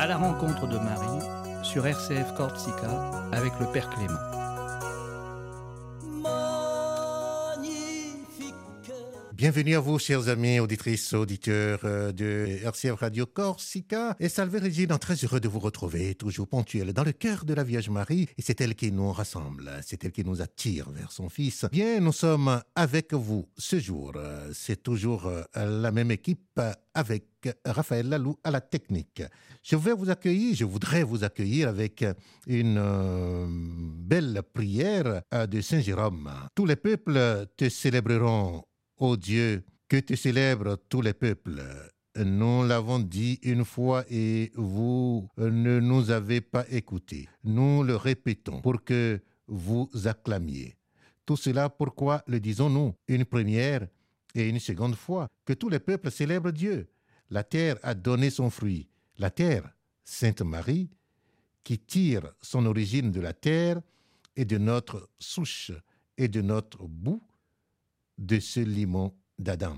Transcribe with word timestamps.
À 0.00 0.06
la 0.06 0.16
rencontre 0.16 0.66
de 0.66 0.78
Marie 0.78 1.22
sur 1.62 1.86
RCF 1.86 2.32
Corsica 2.32 2.88
avec 3.32 3.52
le 3.60 3.66
Père 3.66 3.90
Clément. 3.90 4.39
Bienvenue 9.40 9.74
à 9.74 9.80
vous, 9.80 9.98
chers 9.98 10.28
amis, 10.28 10.60
auditrices, 10.60 11.14
auditeurs 11.14 11.80
euh, 11.84 12.12
de 12.12 12.58
RCF 12.62 13.00
Radio 13.00 13.24
Corsica. 13.24 14.14
Et 14.20 14.28
Salve 14.28 14.56
Régine, 14.56 14.98
très 14.98 15.14
heureux 15.14 15.40
de 15.40 15.48
vous 15.48 15.60
retrouver, 15.60 16.14
toujours 16.14 16.46
ponctuel 16.46 16.92
dans 16.92 17.04
le 17.04 17.12
cœur 17.12 17.46
de 17.46 17.54
la 17.54 17.64
Vierge 17.64 17.88
Marie. 17.88 18.28
Et 18.36 18.42
c'est 18.42 18.60
elle 18.60 18.74
qui 18.74 18.92
nous 18.92 19.10
rassemble, 19.10 19.70
c'est 19.80 20.04
elle 20.04 20.12
qui 20.12 20.26
nous 20.26 20.42
attire 20.42 20.90
vers 20.90 21.10
son 21.10 21.30
Fils. 21.30 21.64
Bien, 21.72 22.00
nous 22.00 22.12
sommes 22.12 22.60
avec 22.74 23.14
vous 23.14 23.48
ce 23.56 23.80
jour. 23.80 24.12
C'est 24.52 24.82
toujours 24.82 25.24
euh, 25.24 25.42
la 25.56 25.90
même 25.90 26.10
équipe 26.10 26.60
avec 26.92 27.24
Raphaël 27.64 28.10
Lalou 28.10 28.36
à 28.44 28.50
la 28.50 28.60
technique. 28.60 29.22
Je 29.62 29.76
vais 29.76 29.94
vous 29.94 30.10
accueillir, 30.10 30.54
je 30.54 30.66
voudrais 30.66 31.02
vous 31.02 31.24
accueillir 31.24 31.70
avec 31.70 32.04
une 32.46 32.76
euh, 32.76 33.46
belle 33.48 34.42
prière 34.52 35.22
de 35.32 35.60
Saint 35.62 35.80
Jérôme. 35.80 36.30
Tous 36.54 36.66
les 36.66 36.76
peuples 36.76 37.46
te 37.56 37.70
célébreront 37.70 38.64
Ô 39.02 39.16
Dieu, 39.16 39.64
que 39.88 39.96
te 39.96 40.14
célèbrent 40.14 40.76
tous 40.90 41.00
les 41.00 41.14
peuples. 41.14 41.62
Nous 42.16 42.66
l'avons 42.66 42.98
dit 42.98 43.38
une 43.42 43.64
fois 43.64 44.04
et 44.10 44.52
vous 44.56 45.26
ne 45.38 45.80
nous 45.80 46.10
avez 46.10 46.42
pas 46.42 46.66
écoutés. 46.68 47.26
Nous 47.42 47.82
le 47.82 47.96
répétons 47.96 48.60
pour 48.60 48.84
que 48.84 49.18
vous 49.46 49.88
acclamiez. 50.04 50.76
Tout 51.24 51.38
cela, 51.38 51.70
pourquoi 51.70 52.22
le 52.26 52.40
disons-nous? 52.40 52.92
Une 53.08 53.24
première 53.24 53.88
et 54.34 54.46
une 54.46 54.60
seconde 54.60 54.96
fois 54.96 55.28
que 55.46 55.54
tous 55.54 55.70
les 55.70 55.80
peuples 55.80 56.10
célèbrent 56.10 56.52
Dieu. 56.52 56.90
La 57.30 57.42
terre 57.42 57.78
a 57.82 57.94
donné 57.94 58.28
son 58.28 58.50
fruit. 58.50 58.90
La 59.16 59.30
terre, 59.30 59.66
Sainte 60.04 60.42
Marie, 60.42 60.90
qui 61.64 61.78
tire 61.78 62.34
son 62.42 62.66
origine 62.66 63.10
de 63.10 63.20
la 63.22 63.32
terre 63.32 63.80
et 64.36 64.44
de 64.44 64.58
notre 64.58 65.08
souche 65.18 65.72
et 66.18 66.28
de 66.28 66.42
notre 66.42 66.86
bout, 66.86 67.22
de 68.20 68.38
ce 68.38 68.60
limon 68.60 69.12
d'Adam. 69.38 69.76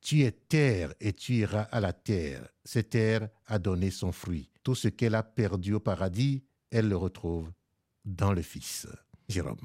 Tu 0.00 0.22
es 0.22 0.32
terre 0.32 0.92
et 1.00 1.12
tu 1.12 1.34
iras 1.34 1.62
à 1.62 1.80
la 1.80 1.92
terre. 1.92 2.48
Cette 2.64 2.90
terre 2.90 3.28
a 3.46 3.58
donné 3.58 3.90
son 3.90 4.12
fruit. 4.12 4.50
Tout 4.62 4.74
ce 4.74 4.88
qu'elle 4.88 5.14
a 5.14 5.22
perdu 5.22 5.74
au 5.74 5.80
paradis, 5.80 6.42
elle 6.70 6.88
le 6.88 6.96
retrouve 6.96 7.52
dans 8.04 8.32
le 8.32 8.42
Fils. 8.42 8.86
Jérôme. 9.28 9.56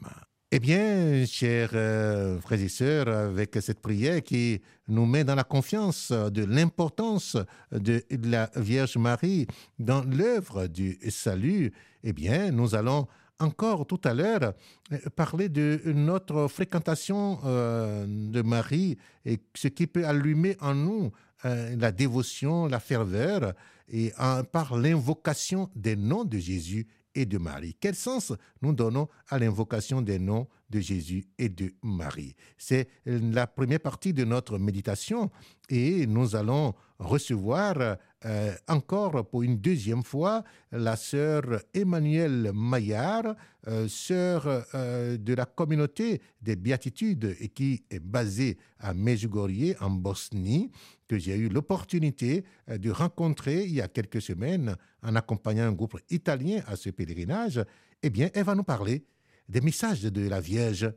Eh 0.51 0.59
bien, 0.59 1.25
chers 1.27 1.71
euh, 1.73 2.39
frères 2.41 2.61
et 2.61 2.69
sœurs, 2.69 3.07
avec 3.07 3.55
cette 3.61 3.81
prière 3.81 4.23
qui 4.23 4.61
nous 4.87 5.05
met 5.05 5.23
dans 5.23 5.35
la 5.35 5.43
confiance 5.43 6.11
de 6.11 6.43
l'importance 6.43 7.37
de 7.71 8.03
la 8.23 8.49
Vierge 8.55 8.97
Marie 8.97 9.45
dans 9.77 10.03
l'œuvre 10.03 10.65
du 10.65 10.97
salut, 11.09 11.71
eh 12.03 12.13
bien, 12.13 12.51
nous 12.51 12.73
allons 12.73 13.07
encore 13.39 13.87
tout 13.87 14.01
à 14.03 14.13
l'heure 14.13 14.53
euh, 14.91 14.97
parler 15.15 15.49
de 15.49 15.81
notre 15.85 16.47
fréquentation 16.47 17.39
euh, 17.45 18.05
de 18.07 18.41
Marie 18.41 18.97
et 19.25 19.39
ce 19.55 19.67
qui 19.67 19.87
peut 19.87 20.05
allumer 20.05 20.57
en 20.59 20.75
nous 20.75 21.11
euh, 21.45 21.75
la 21.77 21.91
dévotion, 21.91 22.67
la 22.67 22.79
ferveur, 22.79 23.53
et 23.91 24.13
par 24.51 24.77
l'invocation 24.77 25.71
des 25.75 25.95
noms 25.95 26.23
de 26.23 26.37
Jésus 26.37 26.85
et 27.15 27.25
de 27.25 27.39
Marie. 27.39 27.75
Quel 27.79 27.95
sens 27.95 28.33
nous 28.61 28.71
donnons 28.71 29.07
à 29.29 29.39
l'invocation 29.39 30.03
des 30.03 30.19
noms 30.19 30.47
de 30.69 30.79
Jésus 30.79 31.25
et 31.39 31.49
de 31.49 31.73
Marie? 31.81 32.35
C'est 32.55 32.87
la 33.05 33.47
première 33.47 33.79
partie 33.79 34.13
de 34.13 34.25
notre 34.25 34.59
méditation 34.59 35.31
et 35.69 36.05
nous 36.05 36.35
allons 36.35 36.75
recevoir 36.99 37.97
euh, 38.25 38.53
encore 38.67 39.27
pour 39.29 39.43
une 39.43 39.57
deuxième 39.57 40.03
fois 40.03 40.43
la 40.71 40.97
sœur 40.97 41.43
Emmanuelle 41.73 42.51
Maillard, 42.53 43.35
euh, 43.67 43.87
sœur 43.87 44.65
euh, 44.75 45.17
de 45.17 45.33
la 45.33 45.45
communauté 45.45 46.21
des 46.41 46.57
béatitudes 46.57 47.37
et 47.39 47.47
qui 47.47 47.85
est 47.89 47.99
basée 47.99 48.57
à 48.79 48.93
Medjugorje 48.93 49.75
en 49.79 49.89
Bosnie, 49.89 50.69
que 51.07 51.17
j'ai 51.17 51.37
eu 51.37 51.47
l'opportunité 51.47 52.43
de 52.67 52.91
rencontrer 52.91 53.63
il 53.63 53.75
y 53.75 53.81
a 53.81 53.87
quelques 53.87 54.21
semaines 54.21 54.75
en 55.01 55.15
accompagnant 55.15 55.63
un 55.63 55.71
groupe 55.71 55.99
italien 56.09 56.61
à 56.67 56.75
ce 56.75 56.89
pèlerinage. 56.89 57.63
Eh 58.03 58.09
bien, 58.09 58.29
elle 58.33 58.43
va 58.43 58.55
nous 58.55 58.63
parler 58.63 59.05
des 59.47 59.61
messages 59.61 60.03
de 60.03 60.27
la 60.27 60.41
Vierge 60.41 60.91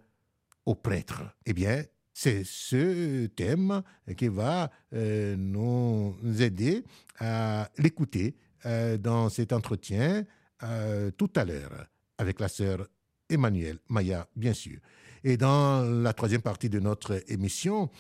aux 0.67 0.75
prêtres. 0.75 1.23
Eh 1.47 1.53
bien, 1.53 1.85
c'est 2.12 2.45
ce 2.45 3.27
thème 3.27 3.83
qui 4.17 4.28
va 4.28 4.71
euh, 4.93 5.34
nous 5.37 6.15
aider 6.41 6.84
à 7.19 7.71
l'écouter 7.78 8.37
euh, 8.67 8.99
dans 8.99 9.28
cet 9.28 9.53
entretien 9.53 10.25
euh, 10.62 11.11
tout 11.12 11.31
à 11.37 11.45
l'heure 11.45 11.87
avec 12.19 12.39
la 12.41 12.49
sœur 12.49 12.87
Emmanuel 13.28 13.78
Maya, 13.89 14.28
bien 14.37 14.53
sûr. 14.53 14.78
Et 15.25 15.37
dans 15.37 15.83
la 15.84 16.12
troisième 16.12 16.43
partie 16.43 16.69
de 16.69 16.81
notre 16.81 17.23
émission, 17.28 17.91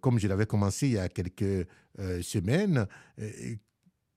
comme 0.00 0.18
je 0.18 0.26
l'avais 0.26 0.46
commencé 0.46 0.88
il 0.88 0.94
y 0.94 0.98
a 0.98 1.08
quelques 1.10 1.68
semaines, 2.22 2.86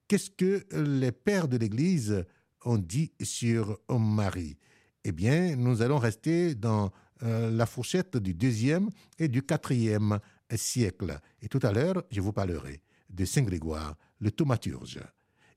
qu'est-ce 0.08 0.30
que 0.32 0.66
les 0.74 1.12
pères 1.12 1.50
de 1.50 1.58
l'Église 1.58 2.26
ont 2.64 2.78
dit 2.78 3.12
sur 3.22 3.78
Marie? 3.90 4.58
Eh 5.04 5.12
bien, 5.12 5.58
nous 5.58 5.82
allons 5.82 5.98
rester 5.98 6.56
dans 6.56 6.92
euh, 7.24 7.52
la 7.52 7.66
fourchette 7.66 8.18
du 8.18 8.34
deuxième 8.34 8.90
et 9.18 9.28
du 9.28 9.42
quatrième 9.44 10.20
siècle. 10.56 11.20
Et 11.42 11.48
tout 11.48 11.60
à 11.64 11.72
l'heure, 11.72 12.04
je 12.12 12.22
vous 12.22 12.34
parlerai 12.34 12.82
de 13.10 13.26
Saint 13.26 13.44
Grégoire, 13.44 13.96
le 14.20 14.32
thaumaturge. 14.32 15.00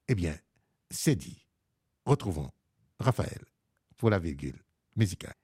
Eh 0.09 0.15
bien, 0.15 0.37
c'est 0.91 1.17
dit. 1.17 1.47
Retrouvons 2.05 2.51
Raphaël 2.99 3.45
pour 3.97 4.11
la 4.11 4.19
virgule 4.19 4.61
musicale. 4.97 5.35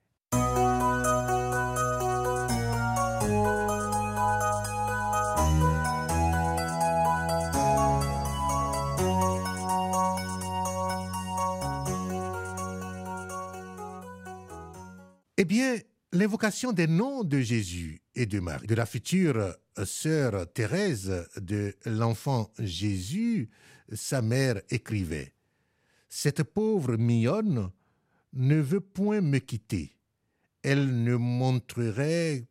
Bien, 16.12 16.18
L'invocation 16.18 16.72
des 16.72 16.86
noms 16.86 17.24
de 17.24 17.40
Jésus 17.40 18.02
et 18.14 18.26
de 18.26 18.40
Marie, 18.40 18.66
de 18.66 18.74
la 18.74 18.86
future 18.86 19.54
sœur 19.84 20.50
Thérèse 20.52 21.28
de 21.36 21.74
l'enfant 21.84 22.50
Jésus, 22.58 23.50
sa 23.92 24.22
mère 24.22 24.60
écrivait 24.70 25.34
Cette 26.08 26.42
pauvre 26.42 26.96
mignonne 26.96 27.70
ne 28.32 28.56
veut 28.56 28.80
point 28.80 29.20
me 29.20 29.38
quitter. 29.38 29.96
Elle 30.62 31.02
ne 31.02 31.16
monterait 31.16 32.46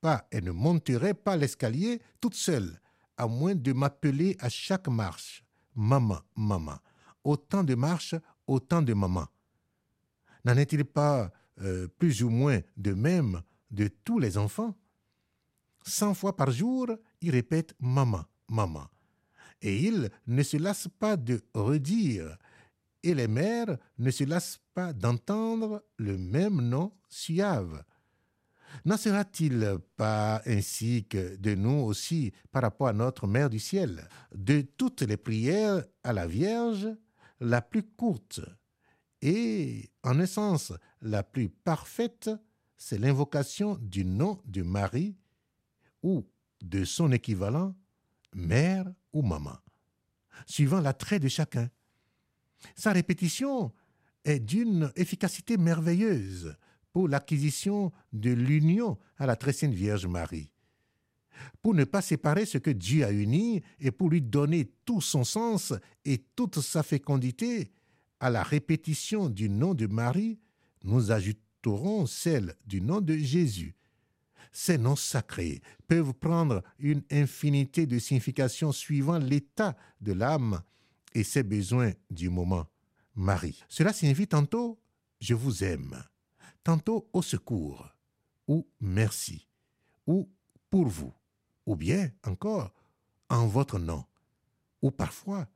pas, 0.00 0.26
elle 0.30 0.44
ne 0.44 0.50
monterait 0.52 1.14
pas 1.14 1.36
l'escalier 1.36 2.00
toute 2.20 2.34
seule, 2.34 2.80
à 3.16 3.26
moins 3.26 3.54
de 3.54 3.72
m'appeler 3.72 4.36
à 4.40 4.48
chaque 4.48 4.88
marche 4.88 5.44
Maman, 5.74 6.20
maman. 6.36 6.78
Autant 7.22 7.62
de 7.62 7.74
marches, 7.74 8.16
autant 8.46 8.82
de 8.82 8.94
maman. 8.94 9.26
N'en 10.44 10.56
est-il 10.56 10.84
pas 10.84 11.30
euh, 11.60 11.88
plus 11.98 12.22
ou 12.22 12.30
moins 12.30 12.60
de 12.76 12.92
même 12.92 13.42
de 13.70 13.88
tous 14.04 14.18
les 14.18 14.38
enfants. 14.38 14.74
Cent 15.84 16.14
fois 16.14 16.36
par 16.36 16.50
jour, 16.50 16.88
il 17.20 17.30
répète 17.30 17.74
maman, 17.80 18.24
maman. 18.48 18.86
Et 19.60 19.86
il 19.86 20.10
ne 20.26 20.42
se 20.42 20.56
lasse 20.56 20.88
pas 20.98 21.16
de 21.16 21.40
redire, 21.54 22.36
et 23.02 23.14
les 23.14 23.28
mères 23.28 23.76
ne 23.98 24.10
se 24.10 24.24
lassent 24.24 24.60
pas 24.74 24.92
d'entendre 24.92 25.84
le 25.96 26.16
même 26.16 26.60
nom 26.60 26.92
suave. 27.08 27.82
N'en 28.84 28.96
sera-t-il 28.96 29.78
pas 29.96 30.42
ainsi 30.46 31.06
que 31.08 31.36
de 31.36 31.54
nous 31.54 31.80
aussi 31.80 32.32
par 32.52 32.62
rapport 32.62 32.88
à 32.88 32.92
notre 32.92 33.26
Mère 33.26 33.50
du 33.50 33.58
ciel? 33.58 34.06
De 34.34 34.60
toutes 34.60 35.02
les 35.02 35.16
prières 35.16 35.84
à 36.04 36.12
la 36.12 36.26
Vierge, 36.26 36.88
la 37.40 37.62
plus 37.62 37.82
courte 37.82 38.40
et, 39.22 39.90
en 40.04 40.20
essence, 40.20 40.72
la 41.02 41.22
plus 41.22 41.48
parfaite, 41.48 42.30
c'est 42.76 42.98
l'invocation 42.98 43.78
du 43.80 44.04
nom 44.04 44.40
de 44.44 44.62
Marie 44.62 45.16
ou 46.02 46.26
de 46.60 46.84
son 46.84 47.12
équivalent, 47.12 47.74
mère 48.34 48.86
ou 49.12 49.22
maman, 49.22 49.56
suivant 50.46 50.80
l'attrait 50.80 51.18
de 51.18 51.28
chacun. 51.28 51.70
Sa 52.74 52.92
répétition 52.92 53.72
est 54.24 54.40
d'une 54.40 54.92
efficacité 54.96 55.56
merveilleuse 55.56 56.56
pour 56.92 57.08
l'acquisition 57.08 57.92
de 58.12 58.30
l'union 58.30 58.98
à 59.16 59.26
la 59.26 59.36
très 59.36 59.52
sainte 59.52 59.74
Vierge 59.74 60.06
Marie. 60.06 60.50
Pour 61.62 61.74
ne 61.74 61.84
pas 61.84 62.02
séparer 62.02 62.46
ce 62.46 62.58
que 62.58 62.70
Dieu 62.70 63.04
a 63.04 63.12
uni 63.12 63.62
et 63.78 63.92
pour 63.92 64.10
lui 64.10 64.20
donner 64.20 64.72
tout 64.84 65.00
son 65.00 65.22
sens 65.22 65.72
et 66.04 66.18
toute 66.34 66.60
sa 66.60 66.82
fécondité, 66.82 67.70
à 68.20 68.30
la 68.30 68.42
répétition 68.42 69.28
du 69.28 69.48
nom 69.48 69.74
de 69.74 69.86
Marie, 69.86 70.38
nous 70.82 71.10
ajouterons 71.10 72.06
celle 72.06 72.54
du 72.66 72.80
nom 72.80 73.00
de 73.00 73.16
Jésus. 73.16 73.74
Ces 74.52 74.78
noms 74.78 74.96
sacrés 74.96 75.60
peuvent 75.86 76.14
prendre 76.14 76.62
une 76.78 77.02
infinité 77.10 77.86
de 77.86 77.98
significations 77.98 78.72
suivant 78.72 79.18
l'état 79.18 79.76
de 80.00 80.12
l'âme 80.12 80.62
et 81.14 81.24
ses 81.24 81.42
besoins 81.42 81.92
du 82.10 82.28
moment. 82.28 82.66
Marie. 83.14 83.62
Cela 83.68 83.92
signifie 83.92 84.28
tantôt 84.28 84.78
je 85.20 85.34
vous 85.34 85.64
aime, 85.64 86.02
tantôt 86.62 87.08
au 87.12 87.22
secours, 87.22 87.88
ou 88.46 88.68
merci, 88.80 89.48
ou 90.06 90.30
pour 90.70 90.86
vous, 90.86 91.12
ou 91.66 91.74
bien 91.74 92.10
encore 92.24 92.72
en 93.28 93.46
votre 93.46 93.78
nom, 93.78 94.04
ou 94.80 94.90
parfois 94.90 95.48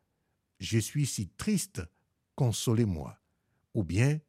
je 0.59 0.79
suis 0.79 1.07
si 1.07 1.29
triste, 1.29 1.83
consolez-moi, 2.35 3.17
ou 3.75 3.85
bien 3.85 4.21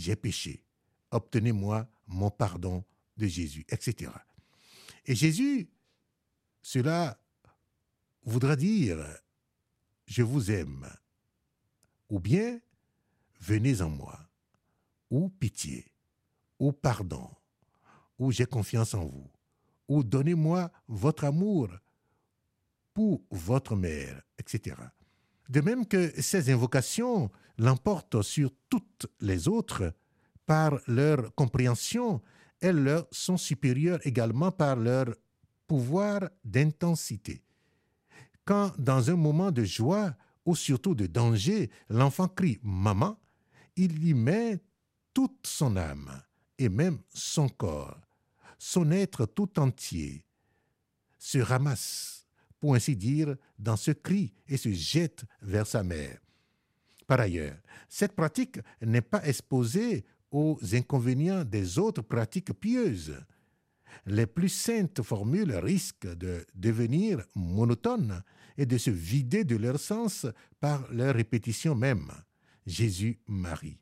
j'ai 0.00 0.16
péché, 0.16 0.64
obtenez-moi 1.10 1.88
mon 2.06 2.30
pardon 2.30 2.84
de 3.16 3.26
Jésus, 3.26 3.64
etc. 3.68 4.10
Et 5.06 5.14
Jésus, 5.14 5.70
cela 6.62 7.20
voudra 8.24 8.56
dire 8.56 8.98
je 10.06 10.22
vous 10.22 10.50
aime, 10.50 10.90
ou 12.08 12.18
bien 12.18 12.60
venez 13.40 13.80
en 13.80 13.90
moi, 13.90 14.18
ou 15.10 15.28
pitié, 15.28 15.86
ou 16.58 16.72
pardon, 16.72 17.30
ou 18.18 18.32
j'ai 18.32 18.46
confiance 18.46 18.94
en 18.94 19.04
vous, 19.04 19.30
ou 19.86 20.02
donnez-moi 20.02 20.72
votre 20.88 21.24
amour 21.24 21.68
pour 22.92 23.22
votre 23.30 23.76
mère, 23.76 24.22
etc. 24.38 24.76
De 25.50 25.60
même 25.60 25.84
que 25.84 26.12
ces 26.22 26.52
invocations 26.52 27.28
l'emportent 27.58 28.22
sur 28.22 28.52
toutes 28.68 29.08
les 29.20 29.48
autres 29.48 29.92
par 30.46 30.78
leur 30.86 31.34
compréhension, 31.34 32.22
elles 32.60 32.80
leur 32.80 33.08
sont 33.10 33.36
supérieures 33.36 33.98
également 34.06 34.52
par 34.52 34.76
leur 34.76 35.06
pouvoir 35.66 36.30
d'intensité. 36.44 37.42
Quand 38.44 38.72
dans 38.78 39.10
un 39.10 39.16
moment 39.16 39.50
de 39.50 39.64
joie 39.64 40.14
ou 40.46 40.54
surtout 40.54 40.94
de 40.94 41.06
danger, 41.06 41.68
l'enfant 41.88 42.28
crie 42.28 42.60
Maman, 42.62 43.18
il 43.74 44.06
y 44.06 44.14
met 44.14 44.62
toute 45.12 45.48
son 45.48 45.76
âme 45.76 46.22
et 46.58 46.68
même 46.68 47.00
son 47.12 47.48
corps, 47.48 48.00
son 48.56 48.92
être 48.92 49.26
tout 49.26 49.58
entier, 49.58 50.24
se 51.18 51.38
ramasse, 51.38 52.19
pour 52.60 52.74
ainsi 52.74 52.94
dire, 52.94 53.36
dans 53.58 53.76
ce 53.76 53.90
cri 53.90 54.32
et 54.46 54.56
se 54.56 54.70
jette 54.70 55.24
vers 55.42 55.66
sa 55.66 55.82
mère. 55.82 56.18
Par 57.06 57.20
ailleurs, 57.20 57.56
cette 57.88 58.12
pratique 58.12 58.60
n'est 58.82 59.00
pas 59.00 59.26
exposée 59.26 60.04
aux 60.30 60.58
inconvénients 60.72 61.44
des 61.44 61.78
autres 61.78 62.02
pratiques 62.02 62.52
pieuses. 62.52 63.16
Les 64.06 64.26
plus 64.26 64.48
saintes 64.48 65.02
formules 65.02 65.54
risquent 65.56 66.14
de 66.14 66.46
devenir 66.54 67.24
monotones 67.34 68.22
et 68.56 68.66
de 68.66 68.78
se 68.78 68.90
vider 68.90 69.42
de 69.42 69.56
leur 69.56 69.80
sens 69.80 70.26
par 70.60 70.86
leur 70.92 71.14
répétition 71.14 71.74
même. 71.74 72.12
Jésus-Marie. 72.66 73.80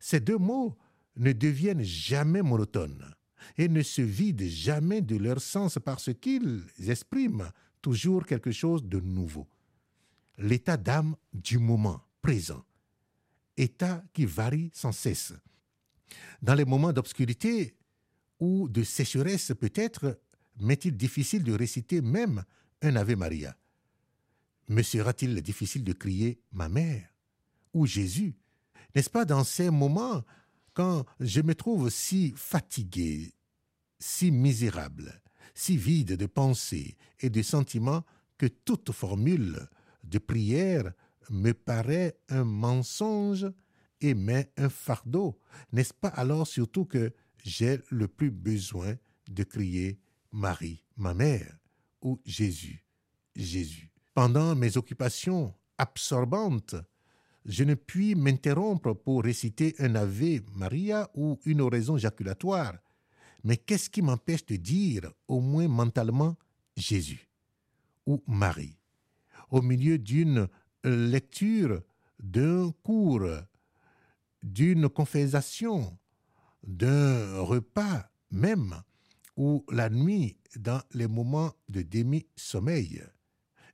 Ces 0.00 0.20
deux 0.20 0.38
mots 0.38 0.76
ne 1.16 1.32
deviennent 1.32 1.84
jamais 1.84 2.42
monotones 2.42 3.14
et 3.56 3.68
ne 3.68 3.82
se 3.82 4.02
vident 4.02 4.48
jamais 4.48 5.00
de 5.00 5.16
leur 5.16 5.40
sens 5.40 5.78
parce 5.84 6.10
qu'ils 6.20 6.64
expriment 6.88 7.50
toujours 7.84 8.24
quelque 8.24 8.50
chose 8.50 8.82
de 8.82 8.98
nouveau. 8.98 9.46
L'état 10.38 10.78
d'âme 10.78 11.16
du 11.34 11.58
moment 11.58 12.00
présent, 12.22 12.64
état 13.58 14.02
qui 14.14 14.24
varie 14.24 14.70
sans 14.72 14.90
cesse. 14.90 15.34
Dans 16.40 16.54
les 16.54 16.64
moments 16.64 16.94
d'obscurité 16.94 17.76
ou 18.40 18.70
de 18.70 18.82
sécheresse 18.82 19.52
peut-être, 19.60 20.18
m'est-il 20.56 20.96
difficile 20.96 21.44
de 21.44 21.52
réciter 21.52 22.00
même 22.00 22.42
un 22.80 22.96
Ave 22.96 23.16
Maria 23.16 23.54
Me 24.70 24.80
sera-t-il 24.80 25.42
difficile 25.42 25.84
de 25.84 25.92
crier 25.92 26.40
ma 26.52 26.70
mère 26.70 27.06
ou 27.74 27.84
Jésus? 27.84 28.34
N'est-ce 28.94 29.10
pas 29.10 29.26
dans 29.26 29.44
ces 29.44 29.68
moments 29.68 30.24
quand 30.72 31.04
je 31.20 31.42
me 31.42 31.54
trouve 31.54 31.90
si 31.90 32.32
fatigué, 32.34 33.34
si 33.98 34.30
misérable, 34.30 35.20
si 35.54 35.76
vide 35.76 36.16
de 36.16 36.26
pensée 36.26 36.96
et 37.20 37.30
de 37.30 37.42
sentiments 37.42 38.04
que 38.38 38.46
toute 38.46 38.92
formule 38.92 39.68
de 40.02 40.18
prière 40.18 40.92
me 41.30 41.52
paraît 41.52 42.18
un 42.28 42.44
mensonge 42.44 43.46
et 44.00 44.14
met 44.14 44.52
un 44.56 44.68
fardeau. 44.68 45.40
N'est-ce 45.72 45.94
pas 45.94 46.08
alors 46.08 46.46
surtout 46.46 46.84
que 46.84 47.12
j'ai 47.42 47.80
le 47.90 48.08
plus 48.08 48.30
besoin 48.30 48.96
de 49.28 49.44
crier 49.44 49.98
Marie, 50.32 50.82
ma 50.96 51.14
mère, 51.14 51.58
ou 52.02 52.20
Jésus, 52.26 52.84
Jésus. 53.36 53.90
Pendant 54.14 54.54
mes 54.54 54.76
occupations 54.76 55.54
absorbantes, 55.78 56.76
je 57.44 57.64
ne 57.64 57.74
puis 57.74 58.14
m'interrompre 58.14 58.94
pour 58.94 59.22
réciter 59.22 59.74
un 59.78 59.94
Ave 59.94 60.40
Maria 60.54 61.10
ou 61.14 61.38
une 61.44 61.60
oraison 61.60 61.96
jaculatoire. 61.96 62.74
Mais 63.44 63.58
qu'est-ce 63.58 63.90
qui 63.90 64.02
m'empêche 64.02 64.46
de 64.46 64.56
dire, 64.56 65.12
au 65.28 65.40
moins 65.40 65.68
mentalement, 65.68 66.36
Jésus 66.76 67.28
ou 68.06 68.22
Marie? 68.26 68.78
Au 69.50 69.60
milieu 69.60 69.98
d'une 69.98 70.48
lecture, 70.82 71.82
d'un 72.18 72.72
cours, 72.82 73.28
d'une 74.42 74.88
confessation, 74.88 75.98
d'un 76.66 77.40
repas 77.40 78.10
même, 78.30 78.82
ou 79.36 79.64
la 79.70 79.90
nuit 79.90 80.38
dans 80.56 80.80
les 80.92 81.06
moments 81.06 81.52
de 81.68 81.82
demi-sommeil? 81.82 83.02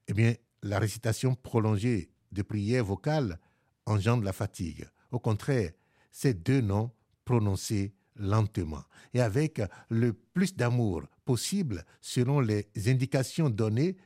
Eh 0.08 0.12
bien, 0.12 0.34
la 0.62 0.78
récitation 0.78 1.34
prolongée 1.36 2.10
de 2.32 2.42
prières 2.42 2.84
vocales 2.84 3.38
engendre 3.86 4.24
la 4.24 4.32
fatigue. 4.32 4.88
Au 5.10 5.18
contraire, 5.18 5.72
ces 6.10 6.34
deux 6.34 6.60
noms 6.60 6.90
prononcés 7.24 7.94
lentement 8.20 8.84
et 9.14 9.20
avec 9.20 9.60
le 9.88 10.12
plus 10.12 10.54
d'amour 10.54 11.02
possible 11.24 11.84
selon 12.00 12.40
les 12.40 12.68
indications 12.86 13.50
données, 13.50 13.96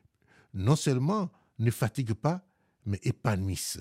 non 0.54 0.76
seulement 0.76 1.30
ne 1.58 1.70
fatiguent 1.70 2.14
pas, 2.14 2.46
mais 2.86 3.00
épanouissent 3.02 3.80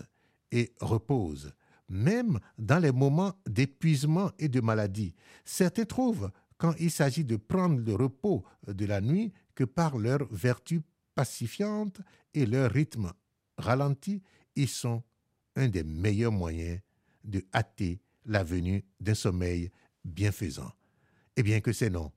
et 0.52 0.74
reposent, 0.82 1.54
même 1.90 2.40
dans 2.58 2.80
les 2.80 2.92
moments 2.92 3.34
d'épuisement 3.48 4.32
et 4.40 4.50
de 4.50 4.62
maladie. 4.62 5.16
Certains 5.46 5.86
trouvent, 5.86 6.32
quand 6.58 6.74
il 6.80 6.92
s'agit 6.92 7.26
de 7.26 7.36
prendre 7.36 7.80
le 7.80 7.96
repos 7.96 8.44
de 8.68 8.86
la 8.86 9.02
nuit, 9.02 9.34
que 9.56 9.64
par 9.64 9.98
leur 9.98 10.26
vertu 10.32 10.82
pacifiante 11.16 12.02
et 12.34 12.46
leur 12.46 12.72
rythme 12.72 13.12
ralenti, 13.58 14.22
ils 14.56 14.70
sont 14.70 15.04
un 15.56 15.68
des 15.68 15.84
meilleurs 15.84 16.32
moyens 16.32 16.80
de 17.24 17.44
hâter 17.54 18.02
la 18.26 18.44
venue 18.44 18.84
d'un 19.00 19.14
sommeil 19.14 19.70
bienfaisant. 20.04 20.72
Et 21.36 21.44
bien 21.44 21.62
que 21.62 21.74
ces 21.74 21.90
noms, 21.90 22.12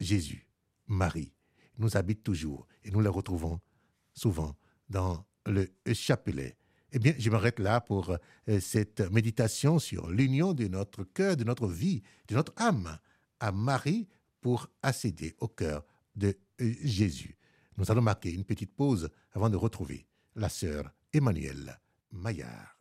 Jésus, 0.00 0.46
Marie, 0.86 1.32
nous 1.78 1.96
habitent 1.96 2.22
toujours 2.22 2.66
et 2.84 2.90
nous 2.90 3.00
les 3.00 3.08
retrouvons 3.08 3.60
souvent 4.12 4.56
dans 4.88 5.24
le 5.46 5.68
chapelet. 5.92 6.56
Eh 6.92 6.98
bien, 6.98 7.14
je 7.18 7.30
m'arrête 7.30 7.58
là 7.60 7.80
pour 7.80 8.10
euh, 8.48 8.60
cette 8.60 9.00
méditation 9.12 9.78
sur 9.78 10.10
l'union 10.10 10.52
de 10.52 10.66
notre 10.66 11.04
cœur, 11.04 11.36
de 11.36 11.44
notre 11.44 11.68
vie, 11.68 12.02
de 12.28 12.34
notre 12.34 12.52
âme 12.56 12.98
à 13.38 13.52
Marie 13.52 14.08
pour 14.40 14.68
accéder 14.82 15.36
au 15.38 15.48
cœur 15.48 15.84
de 16.16 16.36
euh, 16.60 16.74
Jésus. 16.82 17.36
Nous 17.76 17.90
allons 17.90 18.02
marquer 18.02 18.32
une 18.32 18.44
petite 18.44 18.74
pause 18.74 19.08
avant 19.32 19.48
de 19.48 19.56
retrouver 19.56 20.06
la 20.34 20.48
sœur 20.48 20.90
Emmanuelle. 21.12 21.78
Maillard. 22.12 22.76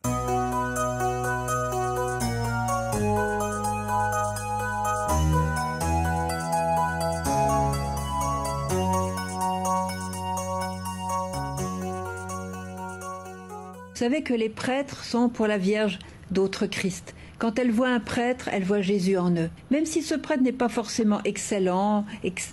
Vous 14.00 14.06
savez 14.06 14.24
que 14.24 14.34
les 14.34 14.48
prêtres 14.48 15.04
sont 15.04 15.28
pour 15.28 15.46
la 15.46 15.58
Vierge 15.58 16.00
d'autres 16.32 16.68
Christ. 16.68 17.16
Quand 17.38 17.60
elle 17.60 17.70
voit 17.70 17.90
un 17.90 18.00
prêtre, 18.00 18.48
elle 18.50 18.64
voit 18.64 18.80
Jésus 18.80 19.18
en 19.18 19.30
eux. 19.36 19.50
Même 19.72 19.86
si 19.86 20.04
ce 20.04 20.16
prêtre 20.16 20.42
n'est 20.42 20.54
pas 20.54 20.70
forcément 20.70 21.20
excellent, 21.26 22.06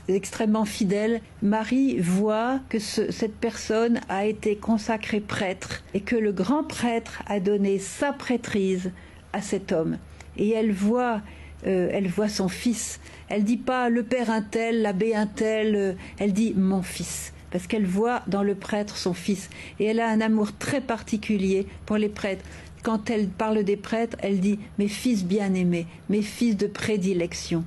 extrêmement 0.09 0.65
fidèle, 0.65 1.21
Marie 1.43 2.01
voit 2.01 2.59
que 2.69 2.81
cette 2.81 3.37
personne 3.37 4.01
a 4.09 4.27
été 4.27 4.57
consacrée 4.57 5.21
prêtre 5.21 5.85
et 5.95 6.01
que 6.01 6.17
le 6.17 6.33
grand 6.33 6.65
prêtre 6.65 7.23
a 7.29 7.39
donné 7.39 7.79
sa 7.79 8.13
prêtrise 8.13 8.91
à 9.33 9.41
cet 9.41 9.71
homme. 9.71 9.99
Et 10.37 10.51
elle 10.51 10.73
voit, 10.73 11.21
euh, 11.69 11.91
elle 11.93 12.09
voit 12.09 12.29
son 12.29 12.49
fils. 12.49 12.99
Elle 13.29 13.45
dit 13.45 13.57
pas 13.57 13.89
le 13.89 14.03
père 14.03 14.31
un 14.31 14.43
tel, 14.43 14.83
l'abbé 14.83 15.15
un 15.15 15.29
tel, 15.29 15.77
euh, 15.77 15.93
elle 16.19 16.33
dit 16.33 16.55
mon 16.57 16.83
fils 16.83 17.33
parce 17.57 17.69
qu'elle 17.69 17.87
voit 17.87 18.21
dans 18.27 18.43
le 18.43 18.55
prêtre 18.55 18.99
son 18.99 19.15
fils. 19.15 19.49
Et 19.81 19.87
elle 19.87 19.99
a 19.99 20.11
un 20.11 20.21
amour 20.21 20.55
très 20.59 20.83
particulier 20.83 21.67
pour 21.87 21.97
les 21.97 22.11
prêtres 22.11 22.45
quand 22.83 23.09
elle 23.09 23.29
parle 23.29 23.65
des 23.65 23.79
prêtres, 23.79 24.19
elle 24.21 24.41
dit 24.41 24.59
mes 24.79 24.89
fils 24.89 25.25
bien-aimés, 25.25 25.87
mes 26.11 26.21
fils 26.21 26.55
de 26.55 26.67
prédilection. 26.67 27.65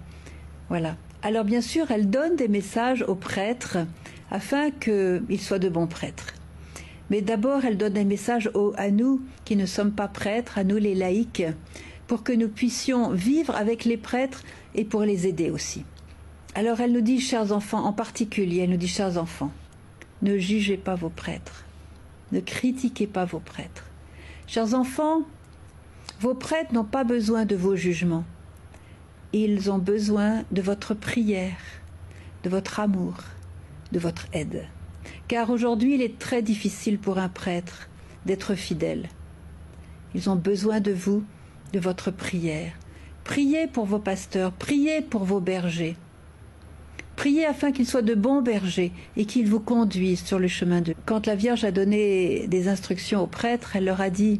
Voilà. 0.69 0.95
Alors 1.23 1.43
bien 1.43 1.61
sûr, 1.61 1.89
elle 1.89 2.11
donne 2.11 2.35
des 2.35 2.47
messages 2.47 3.03
aux 3.07 3.15
prêtres 3.15 3.79
afin 4.29 4.69
qu'ils 4.69 5.41
soient 5.41 5.57
de 5.57 5.69
bons 5.69 5.87
prêtres. 5.87 6.35
Mais 7.09 7.21
d'abord, 7.21 7.65
elle 7.65 7.77
donne 7.77 7.97
un 7.97 8.03
message 8.03 8.51
à 8.77 8.91
nous 8.91 9.23
qui 9.43 9.55
ne 9.55 9.65
sommes 9.65 9.91
pas 9.91 10.07
prêtres, 10.07 10.59
à 10.59 10.63
nous 10.63 10.77
les 10.77 10.93
laïcs, 10.93 11.43
pour 12.05 12.21
que 12.21 12.31
nous 12.31 12.47
puissions 12.47 13.09
vivre 13.09 13.55
avec 13.55 13.85
les 13.85 13.97
prêtres 13.97 14.43
et 14.75 14.85
pour 14.85 15.01
les 15.01 15.25
aider 15.25 15.49
aussi. 15.49 15.83
Alors 16.53 16.79
elle 16.79 16.91
nous 16.91 17.01
dit, 17.01 17.19
chers 17.19 17.51
enfants, 17.51 17.85
en 17.85 17.93
particulier, 17.93 18.61
elle 18.61 18.69
nous 18.69 18.77
dit, 18.77 18.87
chers 18.87 19.17
enfants, 19.17 19.51
ne 20.21 20.37
jugez 20.37 20.77
pas 20.77 20.95
vos 20.95 21.09
prêtres, 21.09 21.65
ne 22.31 22.39
critiquez 22.39 23.07
pas 23.07 23.25
vos 23.25 23.39
prêtres. 23.39 23.85
Chers 24.47 24.73
enfants, 24.73 25.21
vos 26.19 26.35
prêtres 26.35 26.73
n'ont 26.73 26.83
pas 26.83 27.03
besoin 27.03 27.45
de 27.45 27.55
vos 27.55 27.75
jugements. 27.75 28.25
Ils 29.31 29.71
ont 29.71 29.77
besoin 29.77 30.43
de 30.51 30.61
votre 30.61 30.93
prière, 30.93 31.57
de 32.43 32.49
votre 32.49 32.79
amour, 32.79 33.15
de 33.91 33.99
votre 33.99 34.27
aide. 34.33 34.65
Car 35.27 35.49
aujourd'hui, 35.49 35.95
il 35.95 36.01
est 36.01 36.17
très 36.17 36.41
difficile 36.41 36.97
pour 36.99 37.19
un 37.19 37.29
prêtre 37.29 37.89
d'être 38.25 38.55
fidèle. 38.55 39.07
Ils 40.15 40.29
ont 40.29 40.35
besoin 40.35 40.79
de 40.79 40.91
vous, 40.91 41.23
de 41.73 41.79
votre 41.79 42.11
prière. 42.11 42.73
Priez 43.23 43.67
pour 43.67 43.85
vos 43.85 43.99
pasteurs, 43.99 44.51
priez 44.51 45.01
pour 45.01 45.23
vos 45.23 45.39
bergers. 45.39 45.95
Priez 47.19 47.45
afin 47.45 47.73
qu'ils 47.73 47.85
soient 47.85 48.01
de 48.01 48.15
bons 48.15 48.41
bergers 48.41 48.93
et 49.17 49.25
qu'ils 49.25 49.49
vous 49.49 49.59
conduisent 49.59 50.23
sur 50.23 50.39
le 50.39 50.47
chemin 50.47 50.79
de. 50.79 50.95
Quand 51.05 51.27
la 51.27 51.35
Vierge 51.35 51.65
a 51.65 51.71
donné 51.71 52.47
des 52.47 52.69
instructions 52.69 53.21
aux 53.21 53.27
prêtres, 53.27 53.75
elle 53.75 53.83
leur 53.83 53.99
a 53.99 54.09
dit 54.09 54.39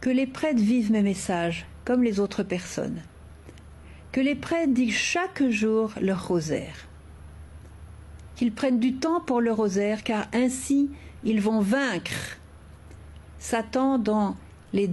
que 0.00 0.08
les 0.08 0.28
prêtres 0.28 0.60
vivent 0.60 0.92
mes 0.92 1.02
messages 1.02 1.66
comme 1.84 2.04
les 2.04 2.20
autres 2.20 2.44
personnes, 2.44 3.02
que 4.12 4.20
les 4.20 4.36
prêtres 4.36 4.72
disent 4.72 4.94
chaque 4.94 5.42
jour 5.50 5.90
leur 6.00 6.28
rosaire, 6.28 6.86
qu'ils 8.36 8.52
prennent 8.52 8.78
du 8.78 8.94
temps 8.94 9.20
pour 9.20 9.40
le 9.40 9.50
rosaire, 9.50 10.04
car 10.04 10.28
ainsi 10.32 10.90
ils 11.24 11.40
vont 11.40 11.60
vaincre 11.60 12.38
Satan 13.40 13.98
dans 13.98 14.36
les, 14.72 14.92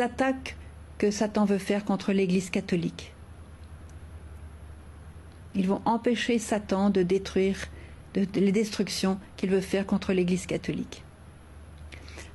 attaques 0.00 0.56
que 0.98 1.12
Satan 1.12 1.44
veut 1.44 1.58
faire 1.58 1.84
contre 1.84 2.12
l'Église 2.12 2.50
catholique. 2.50 3.12
Ils 5.56 5.66
vont 5.66 5.80
empêcher 5.84 6.38
Satan 6.38 6.90
de 6.90 7.02
détruire 7.02 7.56
les 8.14 8.52
destructions 8.52 9.18
qu'il 9.36 9.50
veut 9.50 9.60
faire 9.60 9.86
contre 9.86 10.12
l'Église 10.12 10.46
catholique. 10.46 11.02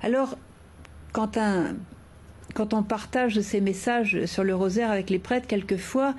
Alors, 0.01 0.37
quand, 1.11 1.37
on 2.73 2.83
partage 2.83 3.39
ces 3.41 3.61
messages 3.61 4.25
sur 4.25 4.43
le 4.43 4.55
rosaire 4.55 4.91
avec 4.91 5.09
les 5.09 5.19
prêtres, 5.19 5.47
quelquefois, 5.47 6.15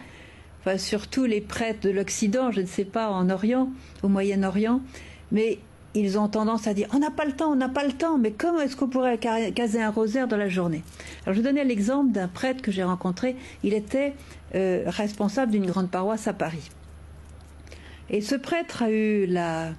surtout 0.77 1.25
les 1.25 1.41
prêtres 1.41 1.81
de 1.81 1.91
l'Occident, 1.91 2.51
je 2.51 2.61
ne 2.61 2.67
sais 2.67 2.85
pas, 2.85 3.11
en 3.11 3.31
Orient, 3.31 3.69
au 4.03 4.09
Moyen-Orient, 4.09 4.81
mais 5.33 5.59
ils 5.95 6.19
ont 6.19 6.29
tendance 6.29 6.67
à 6.67 6.75
dire 6.75 6.89
on 6.95 6.99
n'a 6.99 7.11
pas 7.11 7.25
le 7.25 7.33
temps, 7.33 7.53
on 7.53 7.57
n'a 7.57 7.69
pas 7.69 7.85
le 7.85 7.93
temps, 7.93 8.17
mais 8.17 8.33
comment 8.33 8.61
est-ce 8.61 8.77
qu'on 8.77 8.89
pourrait 8.89 9.19
caser 9.19 9.83
un 9.83 9.91
rosaire 9.91 10.27
dans 10.27 10.39
la 10.39 10.49
journée? 10.49 10.83
Alors 11.27 11.37
je 11.37 11.43
donnais 11.43 11.65
l'exemple 11.65 12.13
d'un 12.13 12.29
prêtre 12.29 12.63
que 12.63 12.73
j'ai 12.73 12.83
rencontré, 12.83 13.37
il 13.63 13.75
était 13.75 14.15
euh, 14.55 14.85
responsable 14.87 15.53
d'une 15.53 15.67
grande 15.67 15.91
paroisse 15.91 16.29
à 16.29 16.33
Paris. 16.33 16.71
Et 18.13 18.21
ce 18.21 18.35
prêtre 18.35 18.83
a 18.83 18.91
eu 18.91 19.25
la, 19.25 19.73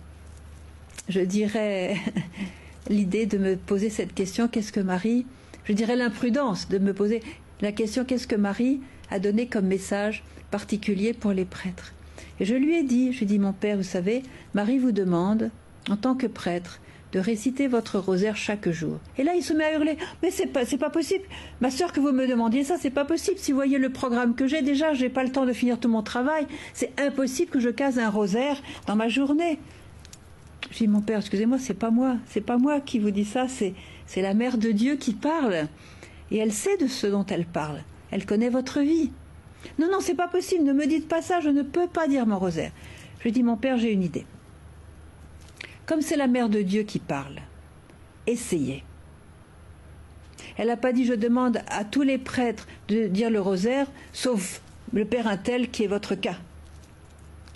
je 1.08 1.20
dirais, 1.20 1.98
l'idée 2.90 3.28
de 3.28 3.38
me 3.38 3.56
poser 3.56 3.92
cette 3.92 4.14
question 4.14 4.48
qu'est-ce 4.48 4.72
que 4.72 4.80
Marie, 4.80 5.28
je 5.66 5.74
dirais 5.74 5.96
l'imprudence 5.96 6.68
de 6.68 6.80
me 6.80 6.94
poser 6.94 7.22
la 7.62 7.72
question 7.72 8.04
qu'est-ce 8.04 8.26
que 8.26 8.36
Marie 8.36 8.82
a 9.12 9.20
donné 9.20 9.46
comme 9.48 9.68
message 9.68 10.24
particulier 10.50 11.14
pour 11.14 11.32
les 11.32 11.46
prêtres. 11.46 11.94
Et 12.40 12.46
je 12.46 12.56
lui 12.56 12.76
ai 12.76 12.84
dit, 12.84 13.14
je 13.14 13.20
lui 13.20 13.26
ai 13.26 13.28
dit 13.28 13.40
mon 13.40 13.54
père, 13.54 13.78
vous 13.78 13.84
savez, 13.84 14.24
Marie 14.56 14.80
vous 14.80 14.92
demande 14.92 15.52
en 15.88 15.96
tant 15.96 16.16
que 16.16 16.28
prêtre, 16.28 16.80
de 17.14 17.20
réciter 17.20 17.68
votre 17.68 18.00
rosaire 18.00 18.36
chaque 18.36 18.70
jour. 18.70 18.98
Et 19.20 19.24
là, 19.24 19.36
il 19.36 19.44
se 19.44 19.54
met 19.54 19.64
à 19.64 19.76
hurler. 19.76 19.98
Mais 20.24 20.32
c'est 20.32 20.48
pas, 20.48 20.66
c'est 20.66 20.80
pas 20.80 20.90
possible. 20.90 21.24
Ma 21.62 21.70
sœur, 21.70 21.94
que 21.94 22.00
vous 22.00 22.12
me 22.12 22.28
demandiez 22.28 22.64
ça, 22.64 22.78
c'est 22.80 22.90
pas 22.90 23.06
possible. 23.06 23.38
Si 23.38 23.52
vous 23.52 23.58
voyez 23.58 23.78
le 23.78 23.92
programme 23.92 24.34
que 24.34 24.48
j'ai, 24.48 24.64
déjà, 24.64 24.94
j'ai 24.94 25.10
pas 25.10 25.24
le 25.24 25.32
temps 25.32 25.46
de 25.46 25.54
finir 25.54 25.80
tout 25.80 25.90
mon 25.90 26.02
travail. 26.02 26.48
C'est 26.74 26.92
impossible 27.00 27.52
que 27.52 27.60
je 27.60 27.70
case 27.70 28.00
un 28.00 28.10
rosaire 28.10 28.62
dans 28.88 28.96
ma 28.96 29.10
journée. 29.10 29.60
Je 30.72 30.80
dis, 30.80 30.88
mon 30.88 31.02
père, 31.02 31.20
excusez-moi, 31.20 31.60
c'est 31.60 31.76
pas 31.76 31.92
moi. 31.92 32.18
C'est 32.26 32.42
pas 32.42 32.58
moi 32.58 32.82
qui 32.82 32.98
vous 32.98 33.12
dis 33.12 33.26
ça. 33.26 33.48
C'est, 33.48 33.76
c'est 34.08 34.24
la 34.24 34.34
mère 34.34 34.58
de 34.58 34.72
Dieu 34.72 34.96
qui 34.96 35.14
parle. 35.14 35.68
Et 36.32 36.38
elle 36.38 36.52
sait 36.52 36.78
de 36.78 36.88
ce 36.88 37.06
dont 37.06 37.26
elle 37.28 37.46
parle. 37.46 37.84
Elle 38.10 38.26
connaît 38.26 38.50
votre 38.50 38.80
vie. 38.80 39.12
Non, 39.78 39.88
non, 39.92 40.00
c'est 40.00 40.16
pas 40.16 40.28
possible. 40.28 40.64
Ne 40.64 40.74
me 40.74 40.88
dites 40.88 41.08
pas 41.08 41.22
ça. 41.22 41.42
Je 41.42 41.50
ne 41.50 41.62
peux 41.62 41.88
pas 41.88 42.08
dire 42.08 42.26
mon 42.26 42.40
rosaire. 42.40 42.72
Je 43.20 43.30
dis, 43.30 43.44
mon 43.44 43.56
père, 43.56 43.78
j'ai 43.78 43.92
une 43.92 44.02
idée. 44.02 44.26
Comme 45.86 46.02
c'est 46.02 46.16
la 46.16 46.28
mère 46.28 46.50
de 46.50 46.62
Dieu 46.62 46.84
qui 46.84 47.00
parle, 47.00 47.40
essayez. 48.26 48.84
Elle 50.58 50.68
n'a 50.68 50.78
pas 50.78 50.94
dit 50.94 51.06
je 51.06 51.14
demande 51.14 51.62
à 51.68 51.84
tous 51.84 52.04
les 52.04 52.18
prêtres 52.18 52.68
de 52.88 53.08
dire 53.08 53.30
le 53.30 53.42
rosaire, 53.42 53.88
sauf 54.14 54.62
le 54.94 55.06
Père 55.06 55.28
Intel 55.28 55.70
qui 55.70 55.84
est 55.84 55.88
votre 55.88 56.16
cas. 56.16 56.38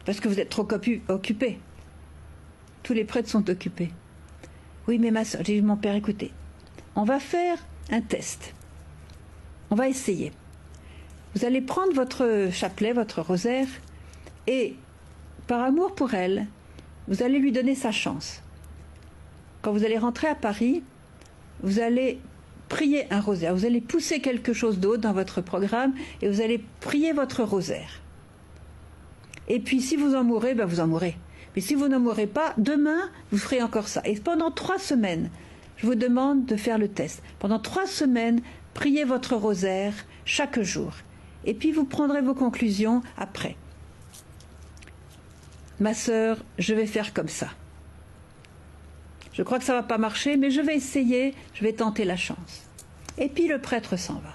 Parce 0.05 0.19
que 0.19 0.27
vous 0.27 0.39
êtes 0.39 0.49
trop 0.49 0.67
occupé. 1.09 1.59
Tous 2.83 2.93
les 2.93 3.03
prêtres 3.03 3.29
sont 3.29 3.49
occupés. 3.49 3.91
Oui, 4.87 4.99
mais 4.99 5.11
ma 5.11 5.25
soeur, 5.25 5.43
j'ai 5.43 5.59
dit 5.59 5.65
mon 5.65 5.75
père, 5.75 5.95
écoutez, 5.95 6.31
on 6.95 7.03
va 7.03 7.19
faire 7.19 7.57
un 7.91 8.01
test. 8.01 8.53
On 9.69 9.75
va 9.75 9.89
essayer. 9.89 10.31
Vous 11.35 11.45
allez 11.45 11.61
prendre 11.61 11.93
votre 11.93 12.47
chapelet, 12.51 12.93
votre 12.93 13.21
rosaire, 13.21 13.67
et 14.47 14.75
par 15.45 15.61
amour 15.61 15.93
pour 15.93 16.13
elle, 16.13 16.47
vous 17.07 17.23
allez 17.23 17.39
lui 17.39 17.51
donner 17.51 17.75
sa 17.75 17.91
chance. 17.91 18.41
Quand 19.61 19.71
vous 19.71 19.83
allez 19.83 19.97
rentrer 19.97 20.27
à 20.27 20.35
Paris, 20.35 20.83
vous 21.61 21.79
allez 21.79 22.19
prier 22.69 23.11
un 23.11 23.21
rosaire, 23.21 23.55
vous 23.55 23.65
allez 23.65 23.81
pousser 23.81 24.19
quelque 24.19 24.53
chose 24.53 24.79
d'autre 24.79 25.01
dans 25.01 25.13
votre 25.13 25.41
programme 25.41 25.93
et 26.21 26.29
vous 26.29 26.41
allez 26.41 26.63
prier 26.81 27.13
votre 27.13 27.43
rosaire. 27.43 28.01
Et 29.47 29.59
puis 29.59 29.81
si 29.81 29.95
vous 29.95 30.15
en 30.15 30.23
mourrez, 30.23 30.53
ben 30.53 30.65
vous 30.65 30.81
en 30.81 30.87
mourrez. 30.87 31.17
Mais 31.55 31.61
si 31.61 31.73
vous 31.73 31.87
n'en 31.87 31.99
mourrez 31.99 32.27
pas, 32.27 32.53
demain, 32.57 33.09
vous 33.31 33.37
ferez 33.37 33.61
encore 33.61 33.87
ça. 33.87 34.01
Et 34.05 34.15
pendant 34.15 34.51
trois 34.51 34.77
semaines, 34.77 35.29
je 35.77 35.87
vous 35.87 35.95
demande 35.95 36.45
de 36.45 36.55
faire 36.55 36.77
le 36.77 36.89
test. 36.89 37.23
Pendant 37.39 37.59
trois 37.59 37.87
semaines, 37.87 38.41
priez 38.73 39.05
votre 39.05 39.35
rosaire 39.35 39.93
chaque 40.25 40.61
jour. 40.61 40.91
Et 41.45 41.53
puis 41.53 41.71
vous 41.71 41.85
prendrez 41.85 42.21
vos 42.21 42.35
conclusions 42.35 43.01
après 43.17 43.55
ma 45.79 45.93
sœur, 45.93 46.37
je 46.57 46.73
vais 46.73 46.85
faire 46.85 47.13
comme 47.13 47.27
ça. 47.27 47.49
Je 49.33 49.43
crois 49.43 49.59
que 49.59 49.65
ça 49.65 49.73
va 49.73 49.83
pas 49.83 49.97
marcher, 49.97 50.35
mais 50.35 50.49
je 50.49 50.61
vais 50.61 50.75
essayer, 50.75 51.35
je 51.53 51.63
vais 51.63 51.73
tenter 51.73 52.05
la 52.05 52.15
chance. 52.15 52.67
Et 53.17 53.29
puis 53.29 53.47
le 53.47 53.59
prêtre 53.59 53.95
s'en 53.95 54.15
va. 54.15 54.33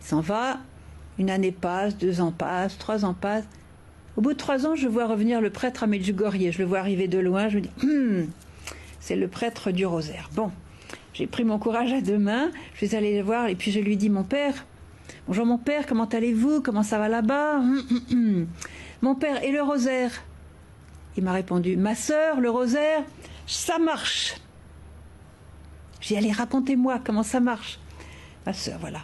Il 0.00 0.06
s'en 0.06 0.20
va, 0.20 0.58
une 1.18 1.30
année 1.30 1.52
passe, 1.52 1.96
deux 1.96 2.20
ans 2.20 2.32
passent, 2.32 2.78
trois 2.78 3.04
ans 3.04 3.14
passent. 3.14 3.48
Au 4.16 4.20
bout 4.20 4.34
de 4.34 4.38
trois 4.38 4.66
ans, 4.66 4.76
je 4.76 4.88
vois 4.88 5.06
revenir 5.06 5.40
le 5.40 5.50
prêtre 5.50 5.82
à 5.82 5.86
Medjugorje. 5.86 6.50
Je 6.50 6.58
le 6.58 6.64
vois 6.64 6.78
arriver 6.78 7.08
de 7.08 7.18
loin, 7.18 7.48
je 7.48 7.56
me 7.56 7.62
dis, 7.62 7.70
hum, 7.82 8.28
c'est 9.00 9.16
le 9.16 9.26
prêtre 9.26 9.70
du 9.70 9.86
rosaire. 9.86 10.30
Bon, 10.34 10.52
j'ai 11.14 11.26
pris 11.26 11.44
mon 11.44 11.58
courage 11.58 11.92
à 11.92 12.00
deux 12.00 12.18
mains, 12.18 12.50
je 12.74 12.86
suis 12.86 12.96
allée 12.96 13.16
le 13.16 13.24
voir 13.24 13.48
et 13.48 13.54
puis 13.54 13.72
je 13.72 13.80
lui 13.80 13.96
dis, 13.96 14.10
mon 14.10 14.24
père, 14.24 14.66
bonjour 15.26 15.46
mon 15.46 15.58
père, 15.58 15.86
comment 15.86 16.04
allez-vous? 16.04 16.60
Comment 16.60 16.82
ça 16.82 16.98
va 16.98 17.08
là-bas? 17.08 17.56
Hum, 17.56 17.82
hum, 18.10 18.46
mon 19.02 19.14
père, 19.14 19.42
et 19.42 19.50
le 19.50 19.62
rosaire 19.62 20.22
Il 21.16 21.24
m'a 21.24 21.32
répondu 21.32 21.76
Ma 21.76 21.94
sœur, 21.94 22.40
le 22.40 22.50
rosaire, 22.50 23.02
ça 23.46 23.78
marche. 23.78 24.36
J'ai 26.00 26.16
allé 26.16 26.32
racontez-moi 26.32 27.00
comment 27.04 27.22
ça 27.22 27.40
marche. 27.40 27.78
Ma 28.46 28.52
sœur, 28.52 28.78
voilà. 28.80 29.00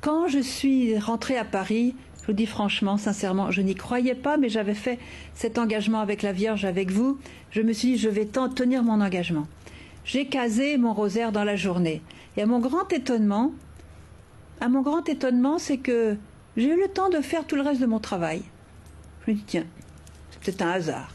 Quand 0.00 0.28
je 0.28 0.38
suis 0.38 0.98
rentrée 0.98 1.36
à 1.36 1.44
Paris, 1.44 1.94
je 2.22 2.26
vous 2.28 2.32
dis 2.32 2.46
franchement, 2.46 2.98
sincèrement, 2.98 3.50
je 3.50 3.62
n'y 3.62 3.74
croyais 3.74 4.14
pas, 4.14 4.36
mais 4.36 4.48
j'avais 4.48 4.74
fait 4.74 4.98
cet 5.34 5.58
engagement 5.58 6.00
avec 6.00 6.22
la 6.22 6.32
Vierge, 6.32 6.64
avec 6.64 6.90
vous. 6.90 7.18
Je 7.50 7.62
me 7.62 7.72
suis 7.72 7.92
dit, 7.92 7.98
je 7.98 8.08
vais 8.08 8.26
tenir 8.26 8.82
mon 8.82 9.00
engagement. 9.00 9.46
J'ai 10.04 10.26
casé 10.26 10.76
mon 10.78 10.92
rosaire 10.92 11.32
dans 11.32 11.44
la 11.44 11.56
journée. 11.56 12.02
Et 12.36 12.42
à 12.42 12.46
mon 12.46 12.58
grand 12.58 12.92
étonnement, 12.92 13.52
à 14.60 14.68
mon 14.68 14.82
grand 14.82 15.08
étonnement, 15.08 15.58
c'est 15.58 15.78
que 15.78 16.16
j'ai 16.56 16.68
eu 16.68 16.80
le 16.80 16.88
temps 16.88 17.08
de 17.08 17.20
faire 17.20 17.46
tout 17.46 17.56
le 17.56 17.62
reste 17.62 17.80
de 17.80 17.86
mon 17.86 17.98
travail. 17.98 18.42
Je 19.26 19.32
me 19.32 19.36
dis, 19.36 19.44
tiens, 19.46 19.66
c'est 20.30 20.40
peut-être 20.40 20.62
un 20.62 20.72
hasard. 20.72 21.10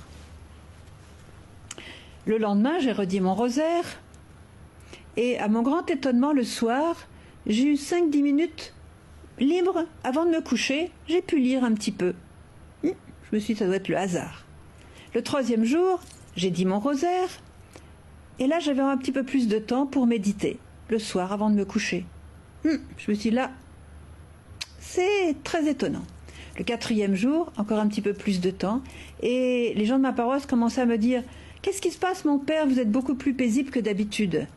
Le 2.25 2.37
lendemain, 2.37 2.79
j'ai 2.79 2.91
redit 2.91 3.21
mon 3.21 3.35
rosaire. 3.35 3.85
Et 5.15 5.37
à 5.39 5.47
mon 5.47 5.61
grand 5.61 5.89
étonnement, 5.89 6.33
le 6.33 6.43
soir, 6.43 6.95
j'ai 7.45 7.63
eu 7.63 7.75
5-10 7.75 8.21
minutes 8.21 8.73
libres 9.39 9.85
avant 10.03 10.25
de 10.25 10.31
me 10.31 10.41
coucher. 10.41 10.91
J'ai 11.07 11.21
pu 11.21 11.39
lire 11.39 11.63
un 11.63 11.73
petit 11.73 11.91
peu. 11.91 12.13
Hmm, 12.83 12.91
je 13.29 13.35
me 13.35 13.39
suis 13.39 13.53
dit, 13.53 13.59
ça 13.59 13.65
doit 13.65 13.77
être 13.77 13.87
le 13.87 13.97
hasard. 13.97 14.45
Le 15.13 15.21
troisième 15.21 15.63
jour, 15.63 16.01
j'ai 16.35 16.49
dit 16.49 16.65
mon 16.65 16.79
rosaire. 16.79 17.29
Et 18.39 18.47
là, 18.47 18.59
j'avais 18.59 18.81
un 18.81 18.97
petit 18.97 19.11
peu 19.11 19.23
plus 19.23 19.47
de 19.47 19.57
temps 19.57 19.85
pour 19.85 20.05
méditer, 20.05 20.59
le 20.89 20.99
soir 20.99 21.31
avant 21.31 21.49
de 21.49 21.55
me 21.55 21.65
coucher. 21.65 22.05
Hmm, 22.63 22.77
je 22.97 23.11
me 23.11 23.15
suis 23.15 23.29
dit, 23.29 23.31
là, 23.31 23.51
c'est 24.89 25.35
très 25.43 25.67
étonnant. 25.67 26.03
Le 26.57 26.63
quatrième 26.63 27.15
jour, 27.15 27.51
encore 27.57 27.79
un 27.79 27.87
petit 27.87 28.01
peu 28.01 28.13
plus 28.13 28.39
de 28.39 28.49
temps, 28.49 28.81
et 29.21 29.73
les 29.75 29.85
gens 29.85 29.97
de 29.97 30.01
ma 30.01 30.13
paroisse 30.13 30.45
commençaient 30.45 30.81
à 30.81 30.85
me 30.85 30.97
dire 30.97 31.23
Qu'est-ce 31.61 31.81
qui 31.81 31.91
se 31.91 31.97
passe, 31.97 32.25
mon 32.25 32.39
père? 32.39 32.67
Vous 32.67 32.79
êtes 32.79 32.91
beaucoup 32.91 33.15
plus 33.15 33.33
paisible 33.33 33.69
que 33.69 33.79
d'habitude. 33.79 34.47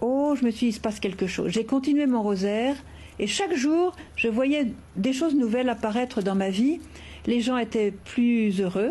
Oh, 0.00 0.34
je 0.38 0.44
me 0.44 0.50
suis 0.50 0.66
dit, 0.66 0.70
il 0.70 0.74
se 0.74 0.80
passe 0.80 1.00
quelque 1.00 1.26
chose. 1.26 1.50
J'ai 1.52 1.64
continué 1.64 2.06
mon 2.06 2.22
rosaire, 2.22 2.76
et 3.18 3.26
chaque 3.26 3.54
jour, 3.54 3.94
je 4.16 4.28
voyais 4.28 4.68
des 4.96 5.12
choses 5.12 5.34
nouvelles 5.34 5.68
apparaître 5.68 6.22
dans 6.22 6.36
ma 6.36 6.50
vie. 6.50 6.80
Les 7.26 7.40
gens 7.40 7.58
étaient 7.58 7.92
plus 7.92 8.60
heureux. 8.60 8.90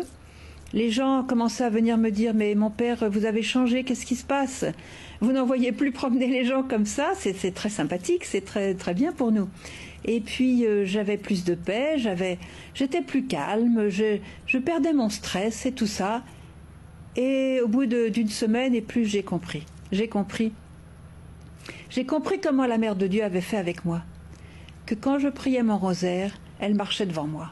Les 0.74 0.90
gens 0.90 1.24
commençaient 1.24 1.64
à 1.64 1.70
venir 1.70 1.96
me 1.96 2.10
dire 2.10 2.34
Mais 2.34 2.54
mon 2.54 2.70
père, 2.70 3.10
vous 3.10 3.24
avez 3.24 3.42
changé, 3.42 3.84
qu'est-ce 3.84 4.06
qui 4.06 4.16
se 4.16 4.24
passe? 4.24 4.66
Vous 5.20 5.32
n'envoyez 5.32 5.72
plus 5.72 5.92
promener 5.92 6.28
les 6.28 6.44
gens 6.44 6.62
comme 6.62 6.86
ça, 6.86 7.12
c'est 7.16 7.54
très 7.54 7.70
sympathique, 7.70 8.24
c'est 8.24 8.44
très, 8.44 8.74
très 8.74 8.94
bien 8.94 9.12
pour 9.12 9.32
nous. 9.32 9.48
Et 10.04 10.20
puis 10.20 10.64
euh, 10.64 10.84
j'avais 10.84 11.16
plus 11.16 11.44
de 11.44 11.54
paix, 11.54 11.98
j'avais, 11.98 12.38
j'étais 12.74 13.02
plus 13.02 13.26
calme, 13.26 13.88
je, 13.88 14.18
je 14.46 14.58
perdais 14.58 14.92
mon 14.92 15.08
stress 15.08 15.66
et 15.66 15.72
tout 15.72 15.86
ça. 15.86 16.22
Et 17.16 17.60
au 17.62 17.68
bout 17.68 17.86
d'une 17.86 18.28
semaine 18.28 18.74
et 18.74 18.80
plus, 18.80 19.04
j'ai 19.04 19.22
compris. 19.22 19.66
J'ai 19.90 20.08
compris. 20.08 20.52
J'ai 21.90 22.04
compris 22.04 22.40
comment 22.40 22.66
la 22.66 22.78
Mère 22.78 22.96
de 22.96 23.06
Dieu 23.06 23.24
avait 23.24 23.40
fait 23.40 23.56
avec 23.56 23.84
moi. 23.84 24.02
Que 24.86 24.94
quand 24.94 25.18
je 25.18 25.28
priais 25.28 25.62
mon 25.62 25.78
rosaire, 25.78 26.38
elle 26.60 26.74
marchait 26.74 27.06
devant 27.06 27.26
moi. 27.26 27.50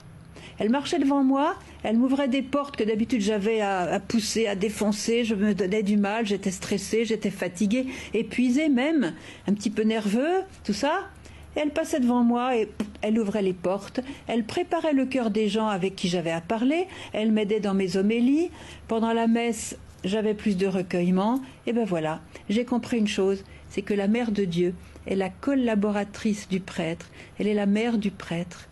Elle 0.58 0.70
marchait 0.70 0.98
devant 0.98 1.22
moi, 1.22 1.56
elle 1.82 1.98
m'ouvrait 1.98 2.28
des 2.28 2.42
portes 2.42 2.76
que 2.76 2.84
d'habitude 2.84 3.20
j'avais 3.20 3.60
à, 3.60 4.00
pousser, 4.00 4.46
à 4.46 4.54
défoncer, 4.54 5.24
je 5.24 5.34
me 5.34 5.54
donnais 5.54 5.82
du 5.82 5.96
mal, 5.96 6.26
j'étais 6.26 6.50
stressée, 6.50 7.04
j'étais 7.04 7.30
fatiguée, 7.30 7.86
épuisée 8.14 8.68
même, 8.68 9.12
un 9.46 9.52
petit 9.52 9.70
peu 9.70 9.82
nerveux, 9.82 10.42
tout 10.64 10.72
ça. 10.72 11.10
Elle 11.56 11.70
passait 11.70 12.00
devant 12.00 12.22
moi 12.22 12.54
et 12.54 12.68
elle 13.00 13.18
ouvrait 13.18 13.42
les 13.42 13.54
portes, 13.54 14.00
elle 14.26 14.44
préparait 14.44 14.92
le 14.92 15.06
cœur 15.06 15.30
des 15.30 15.48
gens 15.48 15.68
avec 15.68 15.96
qui 15.96 16.08
j'avais 16.08 16.30
à 16.30 16.42
parler, 16.42 16.86
elle 17.14 17.32
m'aidait 17.32 17.60
dans 17.60 17.72
mes 17.72 17.96
homélies. 17.96 18.50
Pendant 18.88 19.14
la 19.14 19.26
messe, 19.26 19.78
j'avais 20.04 20.34
plus 20.34 20.58
de 20.58 20.66
recueillement, 20.66 21.40
et 21.66 21.72
ben 21.72 21.86
voilà, 21.86 22.20
j'ai 22.50 22.66
compris 22.66 22.98
une 22.98 23.08
chose, 23.08 23.42
c'est 23.70 23.80
que 23.80 23.94
la 23.94 24.06
mère 24.06 24.32
de 24.32 24.44
Dieu 24.44 24.74
est 25.06 25.16
la 25.16 25.30
collaboratrice 25.30 26.46
du 26.48 26.60
prêtre, 26.60 27.08
elle 27.38 27.46
est 27.46 27.54
la 27.54 27.66
mère 27.66 27.96
du 27.96 28.10
prêtre. 28.10 28.68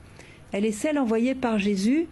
Elle 0.52 0.66
est 0.66 0.72
celle 0.72 0.98
envoyée 0.98 1.34
par 1.34 1.58
Jésus 1.58 2.06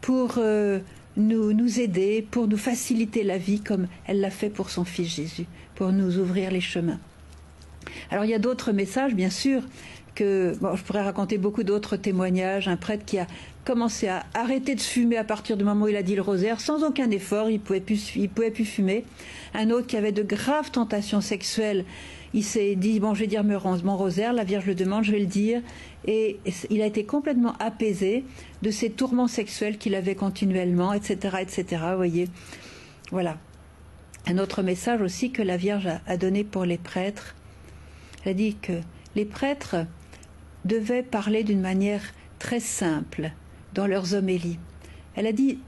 pour 0.00 0.36
euh, 0.38 0.80
nous, 1.16 1.52
nous 1.52 1.78
aider, 1.78 2.26
pour 2.28 2.48
nous 2.48 2.56
faciliter 2.56 3.22
la 3.22 3.38
vie 3.38 3.60
comme 3.60 3.86
elle 4.06 4.20
l'a 4.20 4.30
fait 4.30 4.50
pour 4.50 4.70
son 4.70 4.84
fils 4.84 5.14
Jésus, 5.14 5.46
pour 5.74 5.92
nous 5.92 6.18
ouvrir 6.18 6.50
les 6.50 6.60
chemins. 6.60 6.98
Alors 8.10 8.24
il 8.24 8.30
y 8.30 8.34
a 8.34 8.38
d'autres 8.38 8.72
messages, 8.72 9.14
bien 9.14 9.30
sûr, 9.30 9.62
que 10.16 10.54
je 10.74 10.82
pourrais 10.82 11.02
raconter 11.02 11.38
beaucoup 11.38 11.62
d'autres 11.62 11.96
témoignages. 11.96 12.66
Un 12.66 12.76
prêtre 12.76 13.04
qui 13.04 13.18
a 13.18 13.28
commencé 13.64 14.08
à 14.08 14.24
arrêter 14.34 14.74
de 14.74 14.80
fumer 14.80 15.16
à 15.16 15.24
partir 15.24 15.56
du 15.56 15.62
moment 15.62 15.84
où 15.84 15.88
il 15.88 15.96
a 15.96 16.02
dit 16.02 16.16
le 16.16 16.22
rosaire, 16.22 16.60
sans 16.60 16.82
aucun 16.82 17.10
effort, 17.10 17.50
il 17.50 17.60
pouvait 17.60 17.80
plus, 17.80 18.16
il 18.16 18.28
pouvait 18.28 18.50
plus 18.50 18.64
fumer. 18.64 19.04
Un 19.54 19.70
autre 19.70 19.86
qui 19.86 19.96
avait 19.96 20.12
de 20.12 20.22
graves 20.22 20.70
tentations 20.70 21.20
sexuelles, 21.20 21.84
il 22.34 22.42
s'est 22.42 22.74
dit 22.74 22.98
bon, 22.98 23.14
je 23.14 23.20
vais 23.20 23.26
dire 23.26 23.44
mon 23.44 23.96
rosaire, 23.96 24.32
la 24.32 24.44
Vierge 24.44 24.66
le 24.66 24.74
demande, 24.74 25.04
je 25.04 25.12
vais 25.12 25.20
le 25.20 25.26
dire, 25.26 25.62
et 26.06 26.38
il 26.70 26.82
a 26.82 26.86
été 26.86 27.04
complètement 27.04 27.54
apaisé 27.58 28.24
de 28.62 28.70
ces 28.70 28.90
tourments 28.90 29.28
sexuels 29.28 29.78
qu'il 29.78 29.94
avait 29.94 30.14
continuellement, 30.14 30.92
etc., 30.92 31.36
etc. 31.40 31.82
Vous 31.90 31.96
voyez, 31.96 32.28
voilà. 33.10 33.38
Un 34.26 34.38
autre 34.38 34.62
message 34.62 35.02
aussi 35.02 35.30
que 35.30 35.42
la 35.42 35.56
Vierge 35.56 35.88
a 36.06 36.16
donné 36.16 36.42
pour 36.42 36.64
les 36.64 36.78
prêtres. 36.78 37.36
Elle 38.24 38.32
a 38.32 38.34
dit 38.34 38.56
que 38.56 38.72
les 39.14 39.24
prêtres 39.24 39.76
devaient 40.66 41.02
parler 41.02 41.44
d'une 41.44 41.60
manière 41.60 42.02
très 42.38 42.60
simple 42.60 43.30
dans 43.74 43.86
leurs 43.86 44.14
homélies. 44.14 44.58
Elle 45.14 45.26
a 45.26 45.32
dit 45.32 45.58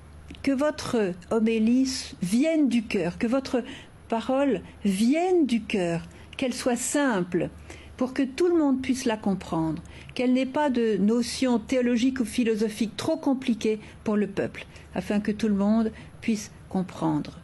que 0.43 0.53
votre 0.53 1.13
homélie 1.31 2.15
vienne 2.23 2.69
du 2.69 2.83
cœur, 2.83 3.19
que 3.19 3.27
votre 3.27 3.63
parole 4.09 4.61
vienne 4.85 5.47
du 5.47 5.63
cœur, 5.63 6.03
qu'elle 6.37 6.55
soit 6.55 6.77
simple, 6.77 7.49
pour 7.97 8.15
que 8.15 8.23
tout 8.23 8.47
le 8.47 8.57
monde 8.57 8.81
puisse 8.81 9.05
la 9.05 9.17
comprendre, 9.17 9.83
qu'elle 10.15 10.33
n'ait 10.33 10.47
pas 10.47 10.71
de 10.71 10.97
notions 10.99 11.59
théologiques 11.59 12.21
ou 12.21 12.25
philosophiques 12.25 12.97
trop 12.97 13.17
compliquées 13.17 13.81
pour 14.05 14.17
le 14.17 14.29
peuple, 14.29 14.67
afin 14.95 15.21
que 15.21 15.33
tout 15.33 15.49
le 15.49 15.55
monde 15.55 15.93
puisse 16.21 16.53
comprendre. 16.69 17.39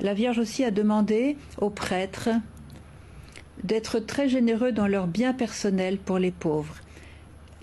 La 0.00 0.14
Vierge 0.14 0.38
aussi 0.38 0.64
a 0.64 0.70
demandé 0.70 1.36
aux 1.58 1.70
prêtres 1.70 2.30
d'être 3.64 3.98
très 3.98 4.28
généreux 4.28 4.72
dans 4.72 4.86
leur 4.86 5.06
bien 5.06 5.32
personnel 5.32 5.98
pour 5.98 6.18
les 6.18 6.30
pauvres. 6.30 6.76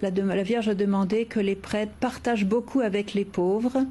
La, 0.01 0.11
Vierge 0.43 0.69
a 0.69 0.75
demandé 0.75 1.25
que 1.25 1.39
les 1.39 1.55
prêtres 1.55 1.93
partagent 1.99 2.45
beaucoup 2.45 2.81
avec 2.81 3.13
les 3.13 3.25
pauvres 3.25 3.83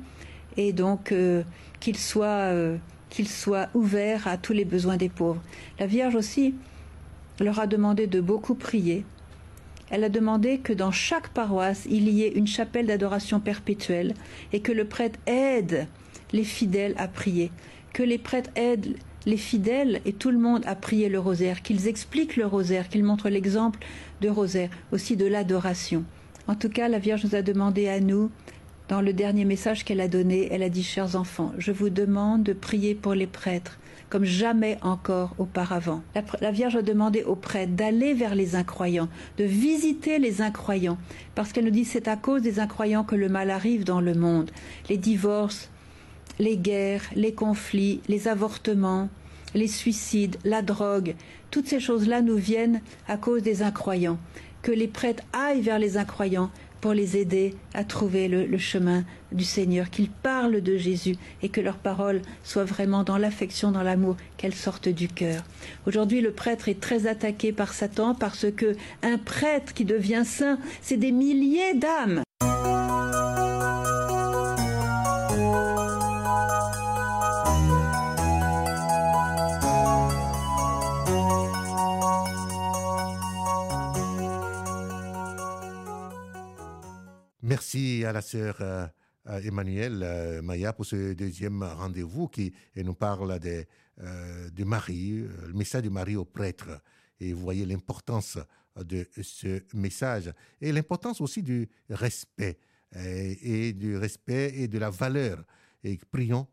et 0.56 0.72
donc 0.72 1.10
euh, 1.10 1.42
qu'ils 1.80 1.98
soient, 1.98 2.52
euh, 2.52 2.76
soient 3.24 3.68
ouverts 3.74 4.28
à 4.28 4.36
tous 4.36 4.52
les 4.52 4.64
besoins 4.64 4.96
des 4.96 5.08
pauvres. 5.08 5.42
La 5.80 5.86
Vierge 5.86 6.14
aussi 6.14 6.54
leur 7.40 7.58
a 7.58 7.66
demandé 7.66 8.06
de 8.06 8.20
beaucoup 8.20 8.54
prier. 8.54 9.04
Elle 9.90 10.04
a 10.04 10.08
demandé 10.08 10.58
que 10.58 10.72
dans 10.72 10.92
chaque 10.92 11.28
paroisse, 11.28 11.86
il 11.88 12.08
y 12.08 12.22
ait 12.22 12.32
une 12.32 12.46
chapelle 12.46 12.86
d'adoration 12.86 13.40
perpétuelle 13.40 14.14
et 14.52 14.60
que 14.60 14.72
le 14.72 14.84
prêtre 14.84 15.18
aide 15.26 15.86
les 16.32 16.44
fidèles 16.44 16.94
à 16.98 17.08
prier, 17.08 17.50
que 17.92 18.02
les 18.02 18.18
prêtres 18.18 18.50
aident 18.56 18.96
les 19.26 19.36
fidèles 19.36 20.00
et 20.04 20.12
tout 20.12 20.30
le 20.30 20.38
monde 20.38 20.62
à 20.66 20.74
prier 20.74 21.08
le 21.08 21.18
rosaire, 21.18 21.62
qu'ils 21.62 21.88
expliquent 21.88 22.36
le 22.36 22.46
rosaire, 22.46 22.88
qu'ils 22.88 23.04
montrent 23.04 23.28
l'exemple 23.28 23.80
de 24.20 24.28
rosaire, 24.28 24.70
aussi 24.92 25.16
de 25.16 25.26
l'adoration. 25.26 26.04
En 26.48 26.54
tout 26.54 26.68
cas, 26.68 26.88
la 26.88 26.98
Vierge 26.98 27.24
nous 27.24 27.34
a 27.34 27.42
demandé 27.42 27.88
à 27.88 28.00
nous, 28.00 28.30
dans 28.88 29.00
le 29.00 29.12
dernier 29.12 29.44
message 29.44 29.84
qu'elle 29.84 30.00
a 30.00 30.06
donné, 30.06 30.48
elle 30.52 30.62
a 30.62 30.68
dit, 30.68 30.84
chers 30.84 31.16
enfants, 31.16 31.52
je 31.58 31.72
vous 31.72 31.90
demande 31.90 32.44
de 32.44 32.52
prier 32.52 32.94
pour 32.94 33.14
les 33.14 33.26
prêtres 33.26 33.78
comme 34.08 34.24
jamais 34.24 34.78
encore 34.82 35.34
auparavant. 35.38 36.02
La, 36.40 36.50
Vierge 36.50 36.76
a 36.76 36.82
demandé 36.82 37.22
aux 37.22 37.34
prêtres 37.34 37.72
d'aller 37.72 38.14
vers 38.14 38.34
les 38.34 38.54
incroyants, 38.54 39.08
de 39.38 39.44
visiter 39.44 40.18
les 40.18 40.42
incroyants, 40.42 40.98
parce 41.34 41.52
qu'elle 41.52 41.64
nous 41.64 41.70
dit 41.70 41.84
c'est 41.84 42.08
à 42.08 42.16
cause 42.16 42.42
des 42.42 42.60
incroyants 42.60 43.04
que 43.04 43.16
le 43.16 43.28
mal 43.28 43.50
arrive 43.50 43.84
dans 43.84 44.00
le 44.00 44.14
monde. 44.14 44.50
Les 44.88 44.96
divorces, 44.96 45.70
les 46.38 46.56
guerres, 46.56 47.04
les 47.14 47.32
conflits, 47.32 48.00
les 48.08 48.28
avortements, 48.28 49.08
les 49.54 49.68
suicides, 49.68 50.36
la 50.44 50.62
drogue, 50.62 51.14
toutes 51.50 51.68
ces 51.68 51.80
choses-là 51.80 52.20
nous 52.22 52.36
viennent 52.36 52.80
à 53.08 53.16
cause 53.16 53.42
des 53.42 53.62
incroyants. 53.62 54.18
Que 54.62 54.72
les 54.72 54.88
prêtres 54.88 55.22
aillent 55.32 55.62
vers 55.62 55.78
les 55.78 55.96
incroyants 55.96 56.50
pour 56.80 56.92
les 56.92 57.16
aider 57.16 57.54
à 57.74 57.84
trouver 57.84 58.28
le, 58.28 58.58
chemin 58.58 59.04
du 59.32 59.44
Seigneur, 59.44 59.90
qu'ils 59.90 60.10
parlent 60.10 60.60
de 60.60 60.76
Jésus 60.76 61.16
et 61.42 61.48
que 61.48 61.60
leurs 61.60 61.78
paroles 61.78 62.20
soient 62.44 62.64
vraiment 62.64 63.02
dans 63.02 63.16
l'affection, 63.16 63.72
dans 63.72 63.82
l'amour, 63.82 64.16
qu'elles 64.36 64.54
sortent 64.54 64.88
du 64.88 65.08
cœur. 65.08 65.42
Aujourd'hui, 65.86 66.20
le 66.20 66.32
prêtre 66.32 66.68
est 66.68 66.80
très 66.80 67.06
attaqué 67.06 67.52
par 67.52 67.72
Satan 67.72 68.14
parce 68.14 68.46
que 68.52 68.76
un 69.02 69.18
prêtre 69.18 69.72
qui 69.72 69.84
devient 69.84 70.24
saint, 70.24 70.58
c'est 70.82 70.96
des 70.96 71.12
milliers 71.12 71.74
d'âmes 71.74 72.22
Merci 87.56 88.04
à 88.04 88.12
la 88.12 88.20
sœur 88.20 88.58
euh, 88.60 88.86
Emmanuel 89.42 90.02
euh, 90.02 90.42
Maya 90.42 90.74
pour 90.74 90.84
ce 90.84 91.14
deuxième 91.14 91.62
rendez-vous 91.62 92.28
qui 92.28 92.52
nous 92.76 92.92
parle 92.92 93.38
de, 93.38 93.64
euh, 94.02 94.64
Marie, 94.66 95.24
le 95.46 95.54
message 95.54 95.84
de 95.84 95.88
Marie 95.88 96.16
au 96.16 96.26
prêtre. 96.26 96.68
Et 97.18 97.32
vous 97.32 97.40
voyez 97.40 97.64
l'importance 97.64 98.36
de 98.76 99.08
ce 99.22 99.62
message 99.74 100.34
et 100.60 100.70
l'importance 100.70 101.22
aussi 101.22 101.42
du 101.42 101.66
respect 101.88 102.58
et, 102.94 103.72
du 103.72 103.96
respect 103.96 104.52
et 104.54 104.68
de 104.68 104.78
la 104.78 104.90
valeur. 104.90 105.42
Et 105.82 105.98
prions 106.10 106.46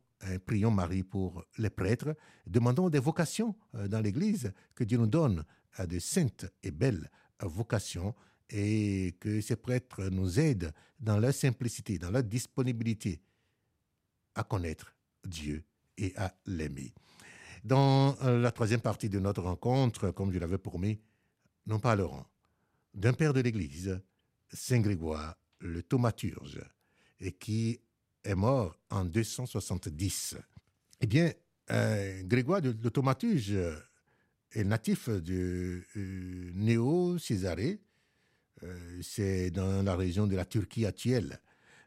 prions 0.45 0.71
Marie 0.71 1.03
pour 1.03 1.43
les 1.57 1.69
prêtres. 1.69 2.15
Demandons 2.47 2.89
des 2.89 2.99
vocations 2.99 3.57
dans 3.73 3.99
l'Église 3.99 4.53
que 4.73 4.85
Dieu 4.85 4.97
nous 4.99 5.07
donne 5.07 5.43
de 5.85 5.99
saintes 5.99 6.45
et 6.63 6.71
belles 6.71 7.11
vocations 7.41 8.15
et 8.49 9.15
que 9.19 9.41
ces 9.41 9.55
prêtres 9.55 10.03
nous 10.09 10.39
aident 10.39 10.71
dans 10.99 11.17
leur 11.17 11.33
simplicité, 11.33 11.97
dans 11.97 12.11
leur 12.11 12.23
disponibilité 12.23 13.21
à 14.35 14.43
connaître 14.43 14.95
Dieu 15.25 15.63
et 15.97 16.13
à 16.15 16.33
l'aimer. 16.45 16.93
Dans 17.63 18.17
euh, 18.23 18.39
la 18.39 18.51
troisième 18.51 18.81
partie 18.81 19.09
de 19.09 19.19
notre 19.19 19.41
rencontre, 19.41 20.11
comme 20.11 20.31
je 20.31 20.39
l'avais 20.39 20.57
promis, 20.57 20.99
nous 21.65 21.79
parlerons 21.79 22.25
d'un 22.93 23.13
père 23.13 23.33
de 23.33 23.41
l'Église, 23.41 23.99
Saint 24.51 24.81
Grégoire 24.81 25.35
le 25.59 25.81
thaumaturge, 25.81 26.61
et 27.19 27.31
qui 27.31 27.79
est 28.23 28.35
mort 28.35 28.77
en 28.89 29.05
270. 29.05 30.35
Eh 30.99 31.07
bien, 31.07 31.31
euh, 31.71 32.21
Grégoire 32.23 32.61
le 32.61 32.73
thaumaturge 32.89 33.53
est 34.51 34.63
natif 34.63 35.09
de 35.09 35.83
euh, 35.95 36.51
Néo-Césarée, 36.53 37.79
c'est 39.01 39.51
dans 39.51 39.83
la 39.83 39.95
région 39.95 40.27
de 40.27 40.35
la 40.35 40.45
Turquie 40.45 40.85
actuelle, 40.85 41.39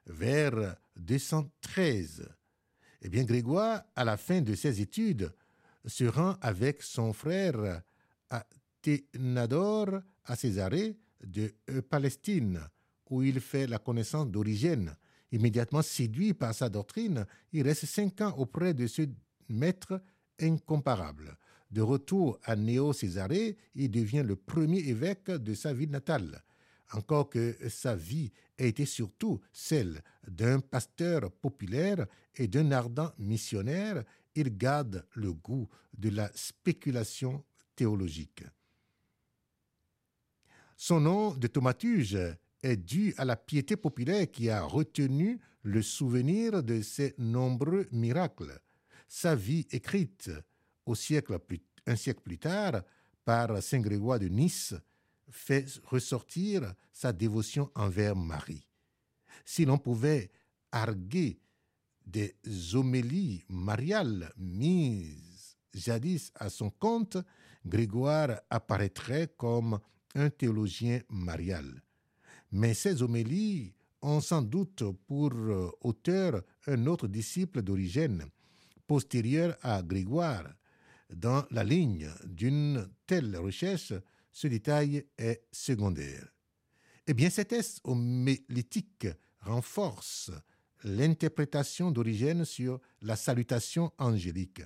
vers 0.07 0.77
213. 0.97 2.29
Eh 3.03 3.09
bien, 3.09 3.25
Grégoire, 3.25 3.83
à 3.95 4.05
la 4.05 4.17
fin 4.17 4.41
de 4.41 4.55
ses 4.55 4.81
études, 4.81 5.33
se 5.85 6.05
rend 6.05 6.37
avec 6.41 6.83
son 6.83 7.13
frère 7.13 7.83
Athénadore 8.31 10.01
à 10.25 10.37
Césarée 10.37 10.97
de 11.25 11.53
Palestine, 11.89 12.61
où 13.11 13.23
il 13.23 13.41
fait 13.41 13.67
la 13.67 13.79
connaissance 13.79 14.29
d'Origène. 14.29 14.95
Immédiatement 15.33 15.83
séduit 15.83 16.35
par 16.35 16.55
sa 16.55 16.69
doctrine, 16.69 17.27
il 17.53 17.63
reste 17.63 17.87
cinq 17.87 18.21
ans 18.21 18.35
auprès 18.37 18.75
de 18.75 18.87
ce 18.87 19.03
maître 19.49 20.01
incomparable. 20.41 21.37
De 21.71 21.81
retour 21.81 22.39
à 22.45 22.57
Néo-Césarée, 22.57 23.57
il 23.75 23.91
devient 23.91 24.25
le 24.25 24.37
premier 24.37 24.79
évêque 24.81 25.31
de 25.31 25.55
sa 25.55 25.73
ville 25.73 25.91
natale. 25.91 26.43
Encore 26.93 27.31
que 27.31 27.57
sa 27.69 27.97
vie 27.97 28.33
ait 28.59 28.69
été 28.69 28.87
surtout 28.87 29.41
celle 29.53 30.03
d'un 30.27 30.61
pasteur 30.61 31.31
populaire 31.31 32.07
et 32.35 32.47
d'un 32.47 32.71
ardent 32.71 33.13
missionnaire, 33.19 34.05
il 34.35 34.57
garde 34.57 35.05
le 35.15 35.33
goût 35.33 35.69
de 35.97 36.11
la 36.11 36.31
spéculation 36.35 37.45
théologique. 37.75 38.45
Son 40.77 41.01
nom 41.01 41.35
de 41.35 41.47
thaumaturge 41.47 42.19
est 42.63 42.77
dû 42.77 43.15
à 43.17 43.25
la 43.25 43.37
piété 43.37 43.77
populaire 43.77 44.31
qui 44.31 44.51
a 44.51 44.63
retenu 44.63 45.41
le 45.63 45.83
souvenir 45.83 46.63
de 46.63 46.83
ses 46.83 47.15
nombreux 47.19 47.87
miracles. 47.93 48.61
Sa 49.09 49.35
vie 49.35 49.67
écrite 49.71 50.31
un 50.87 50.95
siècle 50.95 51.39
plus 52.23 52.39
tard 52.39 52.83
par 53.25 53.63
Saint 53.63 53.81
Grégoire 53.81 54.19
de 54.19 54.29
Nice 54.29 54.75
fait 55.31 55.67
ressortir 55.85 56.75
sa 56.93 57.13
dévotion 57.13 57.71
envers 57.75 58.17
Marie. 58.17 58.67
Si 59.45 59.65
l'on 59.65 59.79
pouvait 59.79 60.31
arguer 60.73 61.39
des 62.07 62.37
homélies 62.75 63.45
mariales 63.49 64.33
mises 64.37 65.57
jadis 65.75 66.33
à 66.35 66.49
son 66.49 66.71
compte, 66.71 67.19
Grégoire 67.65 68.41
apparaîtrait 68.49 69.33
comme 69.37 69.81
un 70.15 70.31
théologien 70.31 71.01
marial. 71.11 71.83
Mais 72.53 72.75
ces 72.75 73.03
homélies 73.03 73.75
ont 74.03 74.21
sans 74.21 74.43
doute 74.43 74.85
pour 75.07 75.33
euh, 75.35 75.71
auteur 75.81 76.43
un 76.67 76.87
autre 76.87 77.09
disciple 77.09 77.63
d'origine, 77.63 78.25
postérieur 78.87 79.57
à 79.63 79.83
Grégoire. 79.83 80.47
Dans 81.13 81.45
la 81.51 81.65
ligne 81.65 82.09
d'une 82.25 82.89
telle 83.07 83.37
recherche, 83.37 83.93
ce 84.37 84.49
détail 84.49 85.03
est 85.17 85.47
secondaire. 85.51 86.29
Eh 87.07 87.15
bien, 87.15 87.31
cet 87.31 87.55
est 87.55 87.81
homélitique 87.85 89.07
renforce 89.41 90.31
l'interprétation 90.85 91.91
d'origine 91.91 92.45
sur 92.45 92.79
la 93.01 93.17
salutation 93.17 93.91
angélique. 93.97 94.61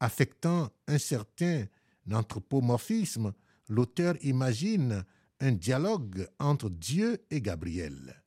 Affectant 0.00 0.70
un 0.86 0.96
certain 0.96 1.66
anthropomorphisme, 2.10 3.34
l'auteur 3.68 4.14
imagine 4.22 5.04
un 5.40 5.52
dialogue 5.52 6.26
entre 6.38 6.70
Dieu 6.70 7.22
et 7.30 7.42
Gabriel. 7.42 8.24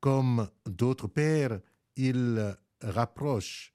Comme 0.00 0.50
d'autres 0.66 1.06
pères, 1.06 1.60
il 1.94 2.56
rapproche 2.80 3.72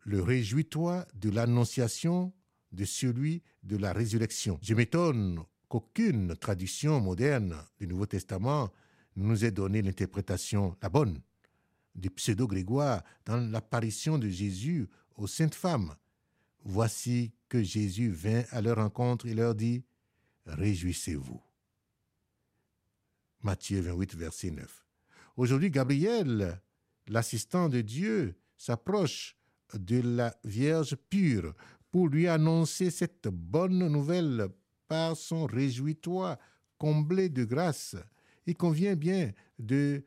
le 0.00 0.20
réjouis-toi 0.20 1.06
de 1.14 1.30
l'annonciation 1.30 2.32
de 2.72 2.84
celui 2.84 3.42
de 3.62 3.76
la 3.76 3.92
résurrection. 3.92 4.58
Je 4.62 4.74
m'étonne 4.74 5.42
qu'aucune 5.68 6.36
tradition 6.36 7.00
moderne 7.00 7.56
du 7.78 7.86
Nouveau 7.86 8.06
Testament 8.06 8.72
nous 9.16 9.44
ait 9.44 9.50
donné 9.50 9.82
l'interprétation, 9.82 10.76
la 10.82 10.88
bonne, 10.88 11.20
du 11.94 12.10
pseudo-Grégoire 12.10 13.02
dans 13.24 13.36
l'apparition 13.36 14.18
de 14.18 14.28
Jésus 14.28 14.88
aux 15.16 15.26
saintes 15.26 15.54
femmes. 15.54 15.94
Voici 16.64 17.32
que 17.48 17.62
Jésus 17.62 18.10
vint 18.10 18.44
à 18.50 18.60
leur 18.60 18.76
rencontre 18.76 19.26
et 19.26 19.34
leur 19.34 19.54
dit 19.54 19.84
Réjouissez-vous. 20.46 21.40
Matthieu 23.42 23.80
28, 23.80 24.14
verset 24.16 24.50
9. 24.50 24.86
Aujourd'hui, 25.36 25.70
Gabriel, 25.70 26.60
l'assistant 27.06 27.68
de 27.68 27.80
Dieu, 27.80 28.36
s'approche 28.56 29.36
de 29.74 30.00
la 30.00 30.36
Vierge 30.44 30.96
pure 31.08 31.54
pour 31.90 32.08
lui 32.08 32.28
annoncer 32.28 32.90
cette 32.90 33.28
bonne 33.28 33.88
nouvelle 33.88 34.48
par 34.88 35.16
son 35.16 35.46
réjouis-toi 35.46 36.38
comblé 36.78 37.28
de 37.28 37.44
grâce. 37.44 37.96
Il 38.46 38.56
convient 38.56 38.96
bien 38.96 39.32
de 39.58 40.04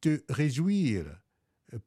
te 0.00 0.20
réjouir, 0.28 1.04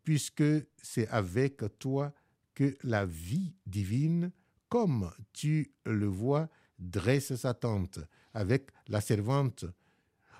puisque 0.03 0.43
c'est 0.81 1.07
avec 1.09 1.61
toi 1.79 2.13
que 2.53 2.77
la 2.83 3.05
vie 3.05 3.53
divine, 3.65 4.31
comme 4.69 5.11
tu 5.33 5.73
le 5.85 6.05
vois, 6.05 6.49
dresse 6.79 7.35
sa 7.35 7.53
tente, 7.53 7.99
avec 8.33 8.69
la 8.88 9.01
servante, 9.01 9.65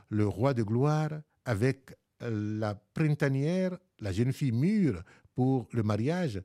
le 0.10 0.28
roi 0.28 0.54
de 0.54 0.64
gloire, 0.64 1.10
avec 1.44 1.98
la 2.22 2.76
printanière, 2.94 3.78
la 4.00 4.12
jeune 4.12 4.34
fille 4.34 4.52
mûre 4.52 5.04
pour 5.36 5.68
le 5.74 5.84
mariage, 5.84 6.42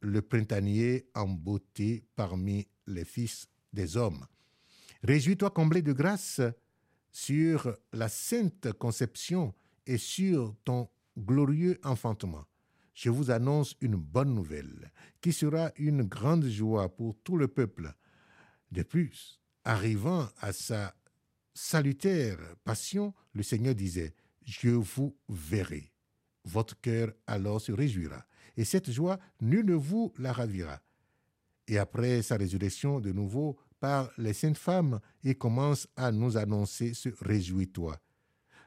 le 0.00 0.22
printanier 0.22 1.08
en 1.14 1.26
beauté 1.28 2.04
parmi 2.16 2.66
les 2.86 3.04
fils 3.04 3.48
des 3.72 3.96
hommes. 3.96 4.26
Réjouis-toi 5.02 5.50
comblé 5.50 5.82
de 5.82 5.92
grâce 5.92 6.40
sur 7.10 7.76
la 7.92 8.08
sainte 8.08 8.72
conception 8.72 9.54
et 9.86 9.98
sur 9.98 10.54
ton 10.64 10.88
glorieux 11.16 11.78
enfantement. 11.84 12.44
Je 12.94 13.10
vous 13.10 13.30
annonce 13.30 13.76
une 13.80 13.96
bonne 13.96 14.34
nouvelle 14.34 14.90
qui 15.20 15.32
sera 15.32 15.70
une 15.76 16.02
grande 16.02 16.46
joie 16.46 16.88
pour 16.88 17.16
tout 17.22 17.36
le 17.36 17.48
peuple. 17.48 17.92
De 18.72 18.82
plus, 18.82 19.40
arrivant 19.64 20.28
à 20.40 20.52
sa 20.52 20.94
salutaire 21.52 22.38
passion, 22.64 23.14
le 23.32 23.42
Seigneur 23.42 23.74
disait, 23.74 24.14
Je 24.44 24.70
vous 24.70 25.16
verrai. 25.28 25.92
Votre 26.44 26.80
cœur 26.80 27.12
alors 27.26 27.60
se 27.60 27.72
réjouira 27.72 28.24
et 28.56 28.64
cette 28.64 28.90
joie, 28.90 29.18
nul 29.40 29.66
ne 29.66 29.74
vous 29.74 30.12
la 30.18 30.32
ravira. 30.32 30.80
Et 31.68 31.78
après 31.78 32.22
sa 32.22 32.36
résurrection 32.36 33.00
de 33.00 33.12
nouveau 33.12 33.56
par 33.80 34.10
les 34.18 34.32
saintes 34.32 34.58
femmes, 34.58 35.00
il 35.22 35.36
commence 35.36 35.88
à 35.96 36.12
nous 36.12 36.36
annoncer 36.36 36.94
ce 36.94 37.08
réjouis-toi. 37.20 38.00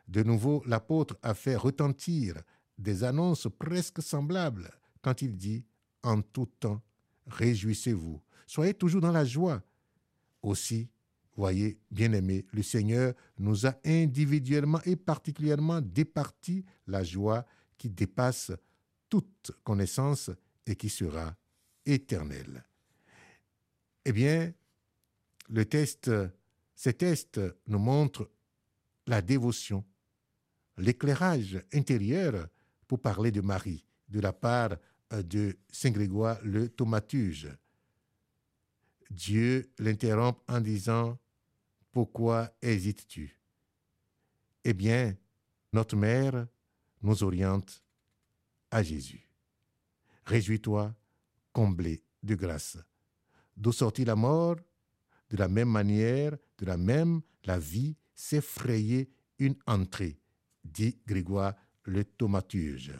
De 0.07 0.23
nouveau, 0.23 0.63
l'apôtre 0.65 1.17
a 1.21 1.33
fait 1.33 1.55
retentir 1.55 2.35
des 2.77 3.03
annonces 3.03 3.47
presque 3.57 4.01
semblables 4.01 4.69
quand 5.01 5.21
il 5.21 5.37
dit 5.37 5.65
En 6.03 6.21
tout 6.21 6.47
temps, 6.59 6.81
réjouissez-vous, 7.27 8.21
soyez 8.45 8.73
toujours 8.73 9.01
dans 9.01 9.11
la 9.11 9.25
joie. 9.25 9.61
Aussi, 10.41 10.89
voyez, 11.39 11.79
bien-aimés, 11.89 12.45
le 12.51 12.63
Seigneur 12.63 13.13
nous 13.37 13.65
a 13.65 13.75
individuellement 13.85 14.81
et 14.85 14.95
particulièrement 14.95 15.81
départi 15.81 16.65
la 16.87 17.03
joie 17.03 17.45
qui 17.77 17.89
dépasse 17.89 18.51
toute 19.09 19.51
connaissance 19.63 20.31
et 20.65 20.75
qui 20.75 20.89
sera 20.89 21.35
éternelle. 21.85 22.63
Eh 24.05 24.11
bien, 24.11 24.53
le 25.49 25.65
test, 25.65 26.11
ces 26.75 26.93
tests 26.93 27.41
nous 27.67 27.79
montrent 27.79 28.29
la 29.07 29.21
dévotion, 29.21 29.83
l'éclairage 30.77 31.63
intérieur 31.73 32.47
pour 32.87 33.01
parler 33.01 33.31
de 33.31 33.41
Marie 33.41 33.85
de 34.09 34.19
la 34.19 34.33
part 34.33 34.75
de 35.11 35.57
Saint 35.71 35.91
Grégoire 35.91 36.39
le 36.43 36.69
thaumaturge. 36.69 37.49
Dieu 39.09 39.71
l'interrompt 39.79 40.39
en 40.47 40.61
disant 40.61 41.17
Pourquoi 41.91 42.51
hésites-tu? 42.61 43.39
Eh 44.63 44.73
bien, 44.73 45.15
notre 45.73 45.95
mère 45.95 46.47
nous 47.01 47.23
oriente 47.23 47.83
à 48.71 48.83
Jésus. 48.83 49.27
Réjouis-toi, 50.25 50.95
comblé 51.53 52.03
de 52.23 52.35
grâce. 52.35 52.77
D'où 53.57 53.71
sortit 53.71 54.05
la 54.05 54.15
mort 54.15 54.57
De 55.29 55.37
la 55.37 55.47
même 55.47 55.69
manière, 55.69 56.37
de 56.57 56.65
la 56.65 56.77
même, 56.77 57.21
la 57.45 57.59
vie 57.59 57.95
s'est 58.13 58.41
frayée 58.41 59.09
une 59.37 59.55
entrée, 59.65 60.19
dit 60.63 60.99
Grégoire 61.05 61.55
le 61.83 62.03
thaumaturge. 62.03 62.93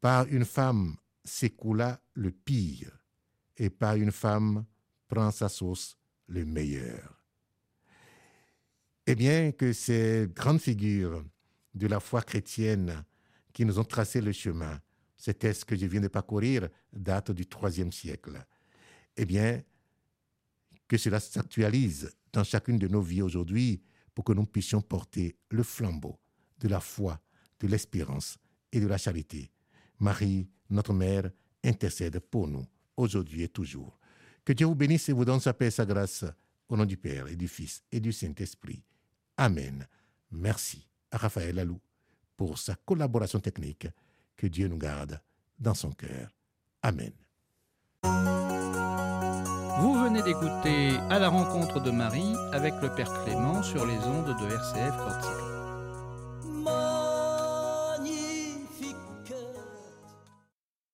Par 0.00 0.26
une 0.26 0.44
femme 0.44 0.96
s'écoula 1.24 2.00
le 2.14 2.30
pire, 2.30 2.96
et 3.56 3.70
par 3.70 3.96
une 3.96 4.12
femme 4.12 4.64
prend 5.08 5.30
sa 5.30 5.48
sauce 5.48 5.98
le 6.28 6.44
meilleur. 6.44 7.20
Eh 9.06 9.14
bien 9.14 9.52
que 9.52 9.72
ces 9.72 10.30
grandes 10.34 10.60
figures 10.60 11.24
de 11.74 11.86
la 11.86 12.00
foi 12.00 12.22
chrétienne 12.22 13.04
qui 13.60 13.66
nous 13.66 13.78
ont 13.78 13.84
tracé 13.84 14.22
le 14.22 14.32
chemin. 14.32 14.80
Ce 15.18 15.32
que 15.32 15.76
je 15.76 15.84
viens 15.84 16.00
de 16.00 16.08
parcourir, 16.08 16.70
date 16.94 17.30
du 17.30 17.44
IIIe 17.44 17.92
siècle. 17.92 18.42
Eh 19.14 19.26
bien, 19.26 19.62
que 20.88 20.96
cela 20.96 21.20
s'actualise 21.20 22.10
dans 22.32 22.42
chacune 22.42 22.78
de 22.78 22.88
nos 22.88 23.02
vies 23.02 23.20
aujourd'hui 23.20 23.82
pour 24.14 24.24
que 24.24 24.32
nous 24.32 24.46
puissions 24.46 24.80
porter 24.80 25.36
le 25.50 25.62
flambeau 25.62 26.18
de 26.58 26.68
la 26.68 26.80
foi, 26.80 27.20
de 27.60 27.66
l'espérance 27.66 28.38
et 28.72 28.80
de 28.80 28.86
la 28.86 28.96
charité. 28.96 29.52
Marie, 29.98 30.48
notre 30.70 30.94
Mère, 30.94 31.30
intercède 31.62 32.18
pour 32.18 32.48
nous, 32.48 32.64
aujourd'hui 32.96 33.42
et 33.42 33.48
toujours. 33.48 34.00
Que 34.42 34.54
Dieu 34.54 34.64
vous 34.64 34.74
bénisse 34.74 35.10
et 35.10 35.12
vous 35.12 35.26
donne 35.26 35.40
sa 35.40 35.52
paix 35.52 35.66
et 35.66 35.70
sa 35.70 35.84
grâce, 35.84 36.24
au 36.66 36.78
nom 36.78 36.86
du 36.86 36.96
Père 36.96 37.28
et 37.28 37.36
du 37.36 37.46
Fils 37.46 37.82
et 37.92 38.00
du 38.00 38.10
Saint-Esprit. 38.10 38.82
Amen. 39.36 39.86
Merci 40.30 40.88
Raphaël 41.12 41.56
Lalou 41.56 41.78
pour 42.40 42.56
sa 42.56 42.74
collaboration 42.86 43.38
technique. 43.38 43.86
Que 44.34 44.46
Dieu 44.46 44.66
nous 44.66 44.78
garde 44.78 45.20
dans 45.58 45.74
son 45.74 45.90
cœur. 45.90 46.30
Amen. 46.80 47.12
Vous 49.82 49.94
venez 50.02 50.22
d'écouter 50.22 50.96
À 51.10 51.18
la 51.18 51.28
rencontre 51.28 51.82
de 51.82 51.90
Marie 51.90 52.34
avec 52.54 52.72
le 52.80 52.94
Père 52.94 53.12
Clément 53.24 53.62
sur 53.62 53.84
les 53.84 53.98
ondes 53.98 54.34
de 54.40 54.54
RCF 54.54 54.96
Corsica. 54.96 55.49